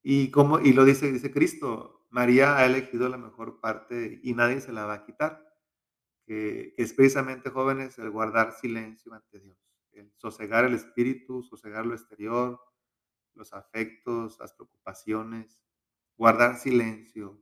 Y, 0.02 0.32
como, 0.32 0.58
y 0.58 0.72
lo 0.72 0.84
dice, 0.84 1.12
dice 1.12 1.30
Cristo, 1.30 2.06
María 2.10 2.56
ha 2.56 2.66
elegido 2.66 3.08
la 3.08 3.18
mejor 3.18 3.60
parte 3.60 4.18
y 4.24 4.34
nadie 4.34 4.60
se 4.60 4.72
la 4.72 4.84
va 4.84 4.94
a 4.94 5.04
quitar, 5.04 5.48
que, 6.26 6.74
es 6.76 6.92
precisamente, 6.92 7.50
jóvenes, 7.50 7.96
el 8.00 8.10
guardar 8.10 8.50
silencio 8.52 9.14
ante 9.14 9.38
Dios, 9.38 9.56
el 9.92 10.12
sosegar 10.16 10.64
el 10.64 10.74
espíritu, 10.74 11.44
sosegar 11.44 11.86
lo 11.86 11.94
exterior, 11.94 12.60
los 13.34 13.52
afectos, 13.52 14.40
las 14.40 14.52
preocupaciones, 14.54 15.62
guardar 16.16 16.56
silencio 16.56 17.40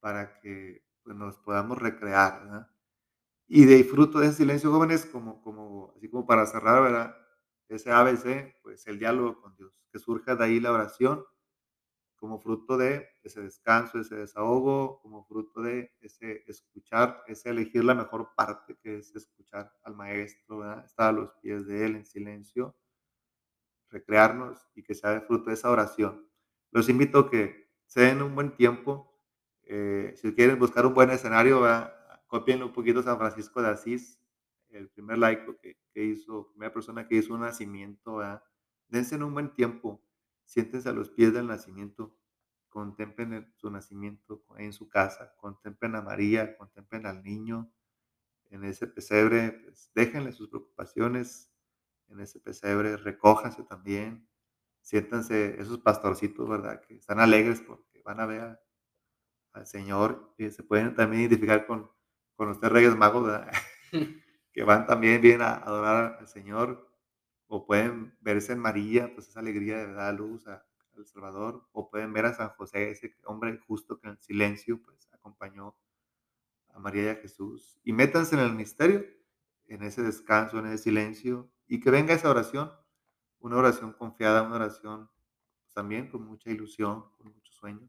para 0.00 0.40
que 0.40 0.82
pues, 1.02 1.14
nos 1.14 1.36
podamos 1.36 1.76
recrear, 1.76 2.44
¿verdad? 2.44 2.70
Y 3.48 3.64
de 3.64 3.82
fruto 3.82 4.20
de 4.20 4.26
ese 4.26 4.38
silencio, 4.38 4.70
jóvenes, 4.70 5.06
como, 5.06 5.42
como, 5.42 5.92
así 5.96 6.08
como 6.08 6.26
para 6.26 6.46
cerrar, 6.46 6.82
¿verdad? 6.82 7.16
Ese 7.68 7.90
ABC, 7.90 8.54
pues 8.62 8.86
el 8.86 8.98
diálogo 8.98 9.40
con 9.40 9.56
Dios, 9.56 9.72
que 9.90 9.98
surja 9.98 10.36
de 10.36 10.44
ahí 10.44 10.60
la 10.60 10.72
oración 10.72 11.24
como 12.18 12.40
fruto 12.40 12.76
de 12.76 13.08
ese 13.22 13.42
descanso, 13.42 13.98
ese 13.98 14.16
desahogo, 14.16 15.00
como 15.00 15.24
fruto 15.24 15.62
de 15.62 15.92
ese 16.00 16.44
escuchar, 16.46 17.22
ese 17.26 17.50
elegir 17.50 17.84
la 17.84 17.94
mejor 17.94 18.30
parte 18.36 18.76
que 18.82 18.98
es 18.98 19.14
escuchar 19.14 19.72
al 19.84 19.94
maestro, 19.94 20.82
estar 20.84 21.10
a 21.10 21.12
los 21.12 21.30
pies 21.40 21.66
de 21.66 21.86
él 21.86 21.96
en 21.96 22.04
silencio, 22.04 22.76
recrearnos 23.88 24.66
y 24.74 24.82
que 24.82 24.94
sea 24.94 25.10
de 25.10 25.20
fruto 25.20 25.50
de 25.50 25.54
esa 25.54 25.70
oración. 25.70 26.28
Los 26.72 26.88
invito 26.88 27.20
a 27.20 27.30
que 27.30 27.70
se 27.86 28.00
den 28.02 28.20
un 28.20 28.34
buen 28.34 28.54
tiempo. 28.54 29.16
Eh, 29.62 30.14
si 30.16 30.34
quieren 30.34 30.58
buscar 30.58 30.86
un 30.86 30.94
buen 30.94 31.10
escenario, 31.10 31.64
copien 32.28 32.62
un 32.62 32.72
poquito 32.72 33.02
San 33.02 33.18
Francisco 33.18 33.60
de 33.60 33.68
Asís, 33.68 34.20
el 34.68 34.88
primer 34.90 35.18
laico 35.18 35.56
que, 35.58 35.76
hizo, 35.94 36.50
primera 36.50 36.72
persona 36.72 37.08
que 37.08 37.16
hizo 37.16 37.34
un 37.34 37.40
nacimiento. 37.40 38.20
Dense 38.86 39.16
en 39.16 39.24
un 39.24 39.34
buen 39.34 39.52
tiempo 39.52 40.00
siéntense 40.44 40.88
a 40.88 40.92
los 40.92 41.10
pies 41.10 41.32
del 41.32 41.46
nacimiento, 41.46 42.16
contemplen 42.68 43.52
su 43.56 43.70
nacimiento 43.70 44.44
en 44.56 44.72
su 44.72 44.88
casa, 44.88 45.34
contemplen 45.36 45.96
a 45.96 46.02
María, 46.02 46.56
contemplen 46.56 47.06
al 47.06 47.22
niño 47.22 47.70
en 48.50 48.64
ese 48.64 48.86
pesebre, 48.86 49.52
pues 49.52 49.90
déjenle 49.94 50.32
sus 50.32 50.48
preocupaciones 50.48 51.52
en 52.08 52.20
ese 52.20 52.40
pesebre, 52.40 52.96
recójanse 52.96 53.62
también, 53.62 54.26
siéntanse 54.80 55.60
esos 55.60 55.80
pastorcitos, 55.80 56.48
¿verdad? 56.48 56.80
Que 56.80 56.96
están 56.96 57.20
alegres 57.20 57.60
porque 57.60 58.00
van 58.02 58.20
a 58.20 58.26
ver 58.26 58.60
al 59.52 59.66
Señor 59.66 60.34
y 60.38 60.50
se 60.50 60.62
pueden 60.62 60.94
también 60.94 61.22
identificar 61.22 61.66
con, 61.66 61.90
con 62.38 62.46
los 62.46 62.60
reyes 62.60 62.96
magos, 62.96 63.28
que 64.52 64.62
van 64.62 64.86
también 64.86 65.20
bien 65.20 65.42
a 65.42 65.54
adorar 65.54 66.18
al 66.20 66.28
Señor 66.28 66.88
o 67.48 67.66
pueden 67.66 68.16
verse 68.20 68.52
en 68.52 68.60
María, 68.60 69.12
pues 69.12 69.28
esa 69.28 69.40
alegría 69.40 69.78
de 69.78 69.92
dar 69.92 70.14
luz 70.14 70.46
al 70.46 70.62
Salvador, 71.04 71.66
o 71.72 71.90
pueden 71.90 72.12
ver 72.12 72.26
a 72.26 72.34
San 72.34 72.50
José, 72.50 72.90
ese 72.90 73.16
hombre 73.24 73.58
justo 73.66 73.98
que 73.98 74.08
en 74.08 74.22
silencio 74.22 74.80
pues 74.80 75.08
acompañó 75.12 75.76
a 76.72 76.78
María 76.78 77.04
y 77.04 77.08
a 77.08 77.16
Jesús. 77.16 77.80
Y 77.82 77.92
métanse 77.92 78.36
en 78.36 78.42
el 78.42 78.54
misterio, 78.54 79.04
en 79.66 79.82
ese 79.82 80.02
descanso, 80.02 80.60
en 80.60 80.66
ese 80.66 80.84
silencio, 80.84 81.50
y 81.66 81.80
que 81.80 81.90
venga 81.90 82.14
esa 82.14 82.30
oración, 82.30 82.70
una 83.40 83.56
oración 83.56 83.94
confiada, 83.94 84.42
una 84.42 84.56
oración 84.56 85.10
también 85.74 86.08
con 86.08 86.22
mucha 86.22 86.50
ilusión, 86.50 87.04
con 87.16 87.32
mucho 87.32 87.52
sueño, 87.52 87.88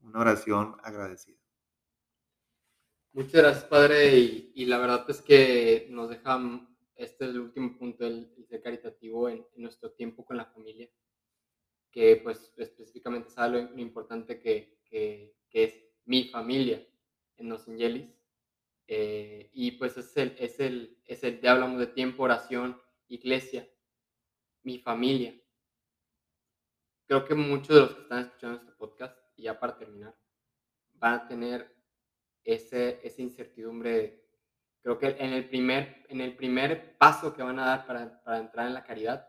una 0.00 0.20
oración 0.20 0.76
agradecida. 0.84 1.43
Muchas 3.14 3.32
gracias, 3.32 3.64
Padre, 3.64 4.18
y, 4.18 4.52
y 4.54 4.66
la 4.66 4.78
verdad 4.78 5.06
es 5.08 5.22
que 5.22 5.86
nos 5.88 6.10
dejan 6.10 6.74
este 6.96 7.24
es 7.24 7.30
el 7.30 7.40
último 7.40 7.76
punto, 7.76 8.04
el, 8.06 8.28
ser 8.48 8.62
caritativo 8.62 9.28
en, 9.28 9.46
nuestro 9.56 9.92
tiempo 9.92 10.24
con 10.24 10.36
la 10.36 10.46
familia, 10.46 10.88
que 11.90 12.16
pues 12.16 12.52
específicamente 12.56 13.30
sabe 13.30 13.62
lo, 13.62 13.78
importante 13.78 14.40
que, 14.40 14.80
que, 14.84 15.36
es 15.52 15.80
mi 16.04 16.24
familia 16.24 16.84
en 17.36 17.48
Los 17.48 17.68
Angeles. 17.68 18.10
Eh, 18.86 19.48
y 19.52 19.72
pues 19.72 19.96
es 19.96 20.16
el, 20.16 20.34
es, 20.38 20.58
el, 20.60 21.00
es 21.04 21.22
el, 21.24 21.40
ya 21.40 21.52
hablamos 21.52 21.78
de 21.78 21.86
tiempo, 21.86 22.24
oración, 22.24 22.80
iglesia, 23.06 23.68
mi 24.62 24.78
familia. 24.78 25.40
Creo 27.06 27.24
que 27.24 27.34
muchos 27.34 27.68
de 27.68 27.80
los 27.80 27.94
que 27.94 28.02
están 28.02 28.24
escuchando 28.24 28.58
este 28.58 28.72
podcast, 28.72 29.16
y 29.36 29.44
ya 29.44 29.58
para 29.58 29.78
terminar, 29.78 30.16
van 30.94 31.14
a 31.14 31.28
tener 31.28 31.73
ese, 32.44 33.00
esa 33.02 33.22
incertidumbre 33.22 34.22
creo 34.82 34.98
que 34.98 35.08
en 35.18 35.32
el 35.32 35.48
primer, 35.48 36.04
en 36.08 36.20
el 36.20 36.36
primer 36.36 36.96
paso 36.98 37.34
que 37.34 37.42
van 37.42 37.58
a 37.58 37.66
dar 37.66 37.86
para, 37.86 38.22
para 38.22 38.38
entrar 38.38 38.66
en 38.66 38.74
la 38.74 38.84
caridad 38.84 39.28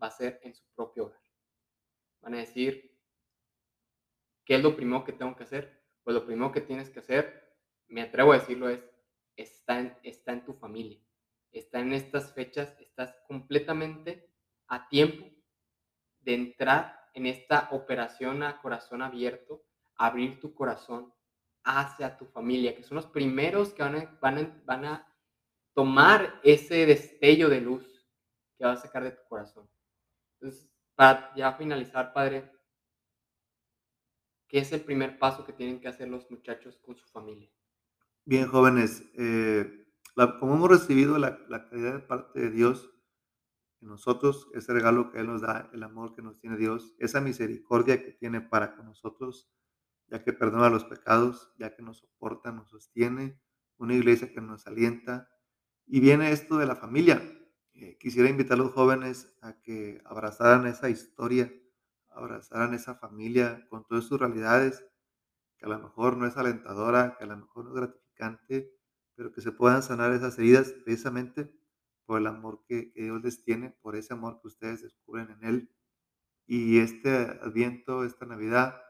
va 0.00 0.06
a 0.06 0.12
ser 0.12 0.40
en 0.42 0.54
su 0.54 0.64
propio 0.74 1.06
hogar. 1.06 1.20
Van 2.20 2.34
a 2.34 2.38
decir, 2.38 2.96
¿qué 4.44 4.56
es 4.56 4.62
lo 4.62 4.76
primero 4.76 5.04
que 5.04 5.12
tengo 5.12 5.34
que 5.36 5.44
hacer? 5.44 5.82
Pues 6.02 6.14
lo 6.14 6.24
primero 6.24 6.52
que 6.52 6.60
tienes 6.60 6.90
que 6.90 7.00
hacer, 7.00 7.56
me 7.88 8.02
atrevo 8.02 8.32
a 8.32 8.38
decirlo, 8.38 8.68
es, 8.68 8.80
está 9.36 9.80
en, 9.80 9.96
está 10.02 10.32
en 10.32 10.44
tu 10.44 10.54
familia. 10.54 11.00
Está 11.50 11.80
en 11.80 11.92
estas 11.92 12.32
fechas, 12.32 12.74
estás 12.80 13.16
completamente 13.28 14.30
a 14.66 14.88
tiempo 14.88 15.26
de 16.20 16.34
entrar 16.34 17.08
en 17.14 17.26
esta 17.26 17.68
operación 17.70 18.42
a 18.42 18.60
corazón 18.60 19.02
abierto, 19.02 19.64
abrir 19.96 20.40
tu 20.40 20.52
corazón, 20.54 21.13
hacia 21.64 22.16
tu 22.16 22.26
familia, 22.26 22.76
que 22.76 22.82
son 22.82 22.96
los 22.96 23.06
primeros 23.06 23.72
que 23.72 23.82
van 23.82 23.96
a, 23.96 24.18
van 24.20 24.62
van 24.66 24.84
a 24.84 25.14
tomar 25.74 26.40
ese 26.44 26.86
destello 26.86 27.48
de 27.48 27.60
luz 27.60 28.06
que 28.56 28.64
va 28.64 28.72
a 28.72 28.76
sacar 28.76 29.02
de 29.02 29.12
tu 29.12 29.22
corazón. 29.28 29.68
Entonces, 30.34 30.70
para 30.94 31.34
ya 31.34 31.52
finalizar, 31.54 32.12
Padre, 32.12 32.52
¿qué 34.46 34.58
es 34.58 34.72
el 34.72 34.82
primer 34.82 35.18
paso 35.18 35.44
que 35.44 35.52
tienen 35.52 35.80
que 35.80 35.88
hacer 35.88 36.08
los 36.08 36.30
muchachos 36.30 36.78
con 36.78 36.96
su 36.96 37.06
familia? 37.08 37.50
Bien, 38.24 38.46
jóvenes, 38.46 39.02
eh, 39.14 39.86
como 40.38 40.54
hemos 40.54 40.70
recibido 40.70 41.18
la, 41.18 41.40
la 41.48 41.68
caridad 41.68 41.94
de 41.94 42.00
parte 42.00 42.40
de 42.40 42.50
Dios 42.50 42.90
en 43.80 43.88
nosotros, 43.88 44.48
ese 44.54 44.72
regalo 44.72 45.10
que 45.10 45.18
Él 45.18 45.26
nos 45.26 45.42
da, 45.42 45.70
el 45.72 45.82
amor 45.82 46.14
que 46.14 46.22
nos 46.22 46.38
tiene 46.38 46.56
Dios, 46.56 46.94
esa 46.98 47.20
misericordia 47.20 48.02
que 48.02 48.12
tiene 48.12 48.40
para 48.40 48.76
con 48.76 48.86
nosotros, 48.86 49.50
ya 50.08 50.22
que 50.22 50.32
perdona 50.32 50.70
los 50.70 50.84
pecados, 50.84 51.52
ya 51.58 51.74
que 51.74 51.82
nos 51.82 51.98
soporta, 51.98 52.52
nos 52.52 52.70
sostiene, 52.70 53.40
una 53.76 53.94
iglesia 53.94 54.32
que 54.32 54.40
nos 54.40 54.66
alienta. 54.66 55.28
Y 55.86 56.00
viene 56.00 56.30
esto 56.32 56.56
de 56.56 56.66
la 56.66 56.76
familia. 56.76 57.22
Eh, 57.74 57.98
quisiera 57.98 58.28
invitar 58.28 58.58
a 58.58 58.62
los 58.62 58.72
jóvenes 58.72 59.34
a 59.42 59.60
que 59.60 60.00
abrazaran 60.04 60.66
esa 60.66 60.88
historia, 60.88 61.52
abrazaran 62.10 62.72
esa 62.74 62.94
familia 62.94 63.66
con 63.68 63.84
todas 63.84 64.04
sus 64.04 64.18
realidades, 64.18 64.84
que 65.58 65.66
a 65.66 65.68
lo 65.68 65.78
mejor 65.80 66.16
no 66.16 66.26
es 66.26 66.36
alentadora, 66.36 67.16
que 67.18 67.24
a 67.24 67.26
lo 67.26 67.36
mejor 67.36 67.64
no 67.64 67.70
es 67.70 67.76
gratificante, 67.76 68.72
pero 69.16 69.32
que 69.32 69.40
se 69.40 69.52
puedan 69.52 69.82
sanar 69.82 70.12
esas 70.12 70.38
heridas 70.38 70.72
precisamente 70.84 71.52
por 72.06 72.20
el 72.20 72.26
amor 72.26 72.62
que, 72.66 72.92
que 72.92 73.02
Dios 73.02 73.22
les 73.22 73.42
tiene, 73.42 73.70
por 73.82 73.96
ese 73.96 74.12
amor 74.14 74.40
que 74.40 74.48
ustedes 74.48 74.82
descubren 74.82 75.30
en 75.30 75.44
Él. 75.44 75.70
Y 76.46 76.78
este 76.78 77.10
Adviento, 77.42 78.04
esta 78.04 78.26
Navidad, 78.26 78.83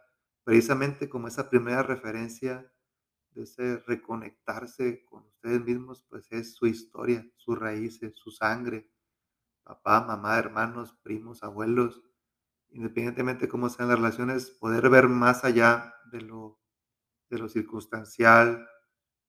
precisamente 0.44 1.08
como 1.08 1.28
esa 1.28 1.50
primera 1.50 1.82
referencia 1.82 2.70
de 3.30 3.42
ese 3.42 3.78
reconectarse 3.86 5.04
con 5.06 5.24
ustedes 5.24 5.62
mismos, 5.64 6.04
pues 6.08 6.30
es 6.30 6.54
su 6.54 6.66
historia, 6.66 7.26
sus 7.36 7.58
raíces, 7.58 8.14
su 8.16 8.30
sangre, 8.30 8.90
papá, 9.64 10.04
mamá, 10.04 10.38
hermanos, 10.38 10.94
primos, 11.02 11.42
abuelos, 11.42 12.02
independientemente 12.70 13.46
de 13.46 13.48
cómo 13.50 13.68
sean 13.68 13.88
las 13.88 13.98
relaciones, 13.98 14.50
poder 14.50 14.88
ver 14.90 15.08
más 15.08 15.44
allá 15.44 15.94
de 16.12 16.20
lo, 16.20 16.60
de 17.30 17.38
lo 17.38 17.48
circunstancial, 17.48 18.68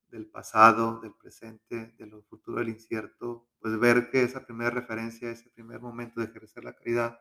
del 0.08 0.28
pasado, 0.28 1.00
del 1.00 1.14
presente, 1.14 1.94
de 1.98 2.06
lo 2.06 2.22
futuro, 2.22 2.58
del 2.58 2.68
incierto, 2.70 3.48
pues 3.58 3.78
ver 3.78 4.10
que 4.10 4.22
esa 4.22 4.46
primera 4.46 4.70
referencia, 4.70 5.30
ese 5.30 5.50
primer 5.50 5.80
momento 5.80 6.20
de 6.20 6.26
ejercer 6.26 6.64
la 6.64 6.74
caridad, 6.74 7.18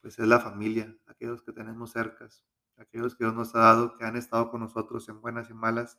pues 0.00 0.18
es 0.18 0.26
la 0.26 0.40
familia, 0.40 0.96
aquellos 1.06 1.42
que 1.42 1.52
tenemos 1.52 1.92
cercas, 1.92 2.44
aquellos 2.80 3.14
que 3.14 3.24
Dios 3.24 3.34
nos 3.34 3.54
ha 3.54 3.60
dado, 3.60 3.96
que 3.96 4.04
han 4.04 4.16
estado 4.16 4.50
con 4.50 4.60
nosotros 4.60 5.08
en 5.08 5.20
buenas 5.20 5.50
y 5.50 5.54
malas, 5.54 5.98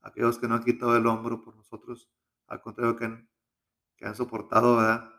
aquellos 0.00 0.38
que 0.38 0.48
no 0.48 0.54
han 0.54 0.64
quitado 0.64 0.96
el 0.96 1.06
hombro 1.06 1.42
por 1.42 1.56
nosotros, 1.56 2.10
al 2.46 2.60
contrario 2.62 2.96
que 2.96 3.04
han, 3.04 3.30
que 3.96 4.06
han 4.06 4.14
soportado, 4.14 4.76
¿verdad? 4.76 5.10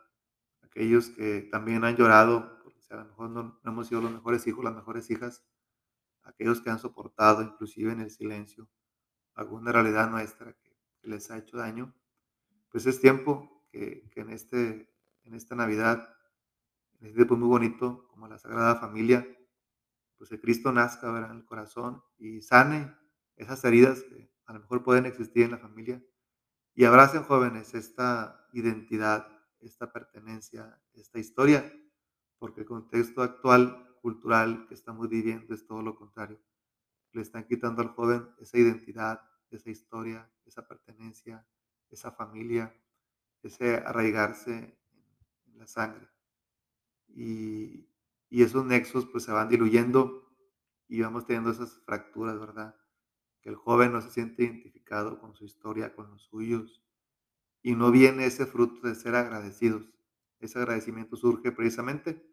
Aquellos 0.62 1.10
que 1.10 1.48
también 1.52 1.84
han 1.84 1.96
llorado, 1.96 2.60
porque 2.64 2.80
a 2.90 2.98
lo 2.98 3.06
mejor 3.06 3.30
no, 3.30 3.60
hemos 3.64 3.88
sido 3.88 4.02
los 4.02 4.12
mejores 4.12 4.46
hijos, 4.48 4.64
las 4.64 4.76
mejores 4.76 5.10
hijas, 5.12 5.46
aquellos 6.24 6.62
que 6.62 6.70
han 6.70 6.80
soportado 6.80 7.42
inclusive 7.42 7.92
en 7.92 8.02
el 8.02 8.12
silencio 8.12 8.70
alguna 9.36 9.72
realidad 9.72 10.10
nuestra 10.10 10.54
que, 10.54 10.70
les 11.04 11.32
ha 11.32 11.38
hecho 11.38 11.56
daño, 11.58 11.96
pues 12.70 12.86
es 12.86 13.00
tiempo 13.00 13.64
que, 13.72 14.10
que 14.12 14.20
en, 14.20 14.32
este, 14.32 14.94
en 15.24 15.34
esta 15.34 15.56
Navidad 15.56 16.14
es 17.00 17.14
tiempo 17.14 17.38
muy 17.38 17.48
bonito, 17.48 18.06
como 18.10 18.28
la 18.28 18.38
Sagrada 18.38 18.76
Familia, 18.76 19.26
pues 20.20 20.32
el 20.34 20.42
Cristo 20.42 20.72
nazca 20.74 21.08
en 21.18 21.38
el 21.38 21.46
corazón 21.46 22.04
y 22.18 22.42
sane 22.42 22.94
esas 23.38 23.64
heridas 23.64 24.04
que 24.04 24.30
a 24.46 24.54
lo 24.54 24.60
mejor 24.60 24.84
pueden 24.84 25.06
existir 25.06 25.44
en 25.44 25.52
la 25.52 25.58
familia 25.58 26.04
y 26.76 26.84
abracen 26.84 27.24
jóvenes 27.24 27.74
esta 27.74 28.46
identidad, 28.52 29.28
esta 29.62 29.92
pertenencia, 29.92 30.80
esta 30.94 31.20
historia, 31.20 31.74
porque 32.38 32.62
el 32.62 32.68
contexto 32.68 33.22
actual 33.22 33.96
cultural 34.02 34.68
que 34.68 34.74
estamos 34.74 35.08
viviendo 35.10 35.56
es 35.56 35.66
todo 35.66 35.82
lo 35.82 35.96
contrario. 35.96 36.40
Le 37.14 37.22
están 37.22 37.46
quitando 37.46 37.82
al 37.82 37.90
joven 37.90 38.30
esa 38.40 38.58
identidad, 38.58 39.22
esa 39.50 39.70
historia, 39.70 40.30
esa 40.46 40.68
pertenencia, 40.68 41.48
esa 41.90 42.12
familia, 42.12 42.76
ese 43.42 43.78
arraigarse 43.78 44.78
en 45.48 45.60
la 45.60 45.66
sangre 45.66 46.10
y, 47.08 47.88
esos 48.30 48.66
nexos 48.66 49.06
pues 49.08 49.24
se 49.24 49.32
van 49.32 49.50
diluyendo 49.50 50.30
y 50.88 51.02
vamos 51.02 51.26
teniendo 51.26 51.52
esas 51.52 51.82
fracturas, 51.86 52.40
¿verdad? 52.40 52.76
Que 53.42 53.50
el 53.50 53.56
joven 53.56 53.92
no 53.92 54.02
se 54.02 54.12
siente 54.12 54.44
identificado 54.44 55.20
con 55.20 55.34
su 55.34 55.46
historia, 55.46 55.96
con 55.96 56.10
los 56.12 56.24
suyos 56.24 56.84
y 57.62 57.76
no 57.76 57.92
viene 57.92 58.26
ese 58.26 58.46
fruto 58.46 58.88
de 58.88 58.96
ser 58.96 59.16
agradecidos. 59.16 59.96
Ese 60.40 60.60
agradecimiento 60.60 61.16
surge 61.16 61.52
precisamente 61.52 62.26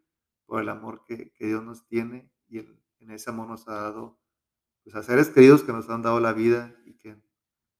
por 0.45 0.61
el 0.61 0.69
amor 0.69 1.03
que, 1.05 1.33
Dios 1.39 1.63
nos 1.63 1.87
tiene 1.87 2.31
y 2.47 2.59
en 2.59 3.11
ese 3.11 3.29
amor 3.29 3.47
nos 3.47 3.67
ha 3.67 3.73
dado 3.73 4.19
pues, 4.83 4.95
a 4.95 5.03
seres 5.03 5.29
queridos 5.29 5.63
que 5.63 5.73
nos 5.73 5.89
han 5.89 6.01
dado 6.01 6.19
la 6.19 6.33
vida 6.33 6.75
y 6.85 6.93
que 6.93 7.21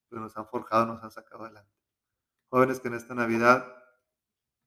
pues, 0.10 0.22
nos 0.22 0.36
han 0.38 0.48
forjado, 0.48 0.86
nos 0.86 1.04
han 1.04 1.12
sacado 1.12 1.46
adelante. 1.46 1.72
Jóvenes 2.50 2.80
que 2.80 2.88
en 2.88 2.96
esta 2.96 3.14
Navidad 3.14 3.74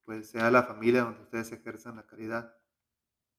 pues 0.05 0.30
sea 0.30 0.51
la 0.51 0.64
familia 0.64 1.05
donde 1.05 1.22
ustedes 1.22 1.53
ejerzan 1.53 1.96
la 1.96 2.07
caridad 2.07 2.60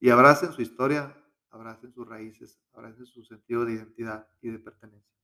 y 0.02 0.10
abracen 0.10 0.52
su 0.52 0.64
historia, 0.64 1.16
abracen 1.52 1.93
sus 1.93 2.08
raíces, 2.08 2.60
abracen 2.74 3.06
su 3.06 3.24
sentido 3.24 3.64
de 3.64 3.74
identidad 3.74 4.28
y 4.41 4.49
de 4.49 4.60
pertenencia. 4.60 5.16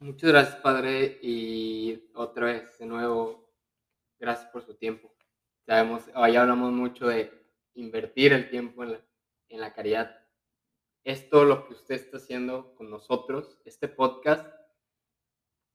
Muchas 0.00 0.30
gracias, 0.30 0.56
Padre, 0.56 1.18
y 1.22 2.10
otra 2.14 2.46
vez, 2.46 2.78
de 2.78 2.86
nuevo, 2.86 3.54
gracias 4.18 4.50
por 4.50 4.62
su 4.62 4.74
tiempo. 4.74 5.14
Sabemos, 5.64 6.06
ya 6.06 6.42
hablamos 6.42 6.72
mucho 6.72 7.06
de 7.06 7.32
invertir 7.74 8.32
el 8.32 8.50
tiempo 8.50 8.82
en 8.82 8.92
la, 8.92 9.00
en 9.48 9.60
la 9.60 9.72
caridad. 9.72 10.26
Esto, 11.04 11.44
lo 11.44 11.66
que 11.66 11.74
usted 11.74 11.94
está 11.94 12.16
haciendo 12.16 12.74
con 12.74 12.90
nosotros, 12.90 13.60
este 13.64 13.86
podcast, 13.86 14.46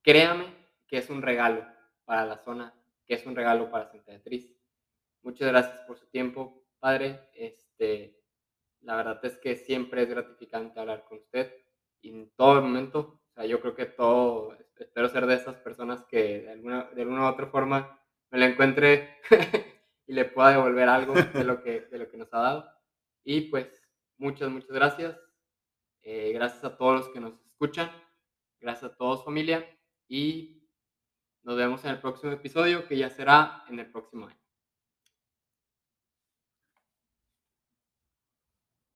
créame 0.01 0.53
que 0.85 0.97
es 0.97 1.09
un 1.09 1.21
regalo 1.21 1.65
para 2.03 2.25
la 2.25 2.37
zona 2.37 2.73
que 3.05 3.15
es 3.15 3.25
un 3.25 3.35
regalo 3.35 3.69
para 3.71 3.89
Santa 3.89 4.11
Beatriz. 4.11 4.49
Muchas 5.21 5.47
gracias 5.47 5.79
por 5.87 5.97
su 5.97 6.05
tiempo, 6.07 6.62
Padre. 6.83 7.29
Este, 7.33 8.19
la 8.81 8.97
verdad 8.97 9.23
es 9.23 9.37
que 9.37 9.55
siempre 9.55 10.03
es 10.03 10.09
gratificante 10.09 10.81
hablar 10.81 11.05
con 11.05 11.19
usted 11.19 11.49
en 12.01 12.29
todo 12.35 12.61
momento. 12.61 13.21
O 13.29 13.33
sea, 13.33 13.45
yo 13.45 13.61
creo 13.61 13.73
que 13.73 13.85
todo, 13.85 14.57
espero 14.75 15.07
ser 15.07 15.25
de 15.25 15.35
esas 15.35 15.55
personas 15.55 16.03
que 16.03 16.41
de 16.41 16.51
alguna, 16.51 16.89
de 16.93 17.01
alguna 17.03 17.21
u 17.21 17.31
otra 17.31 17.47
forma 17.47 17.97
me 18.31 18.37
lo 18.37 18.45
encuentre 18.45 19.17
y 20.07 20.13
le 20.13 20.25
pueda 20.25 20.51
devolver 20.51 20.89
algo 20.89 21.13
de 21.13 21.45
lo 21.45 21.63
que, 21.63 21.87
de 21.89 21.97
lo 21.99 22.09
que 22.09 22.17
nos 22.17 22.33
ha 22.33 22.39
dado. 22.39 22.69
Y 23.23 23.49
pues 23.49 23.81
muchas, 24.17 24.49
muchas 24.49 24.71
gracias. 24.71 25.17
Eh, 26.01 26.33
gracias 26.33 26.65
a 26.65 26.75
todos 26.75 26.99
los 26.99 27.09
que 27.13 27.21
nos 27.21 27.33
escuchan. 27.45 27.89
Gracias 28.59 28.91
a 28.91 28.95
todos 28.97 29.23
familia. 29.23 29.65
Y 30.09 30.67
nos 31.43 31.55
vemos 31.55 31.85
en 31.85 31.91
el 31.91 32.01
próximo 32.01 32.33
episodio, 32.33 32.85
que 32.89 32.97
ya 32.97 33.09
será 33.09 33.63
en 33.69 33.79
el 33.79 33.89
próximo 33.89 34.27
año. 34.27 34.42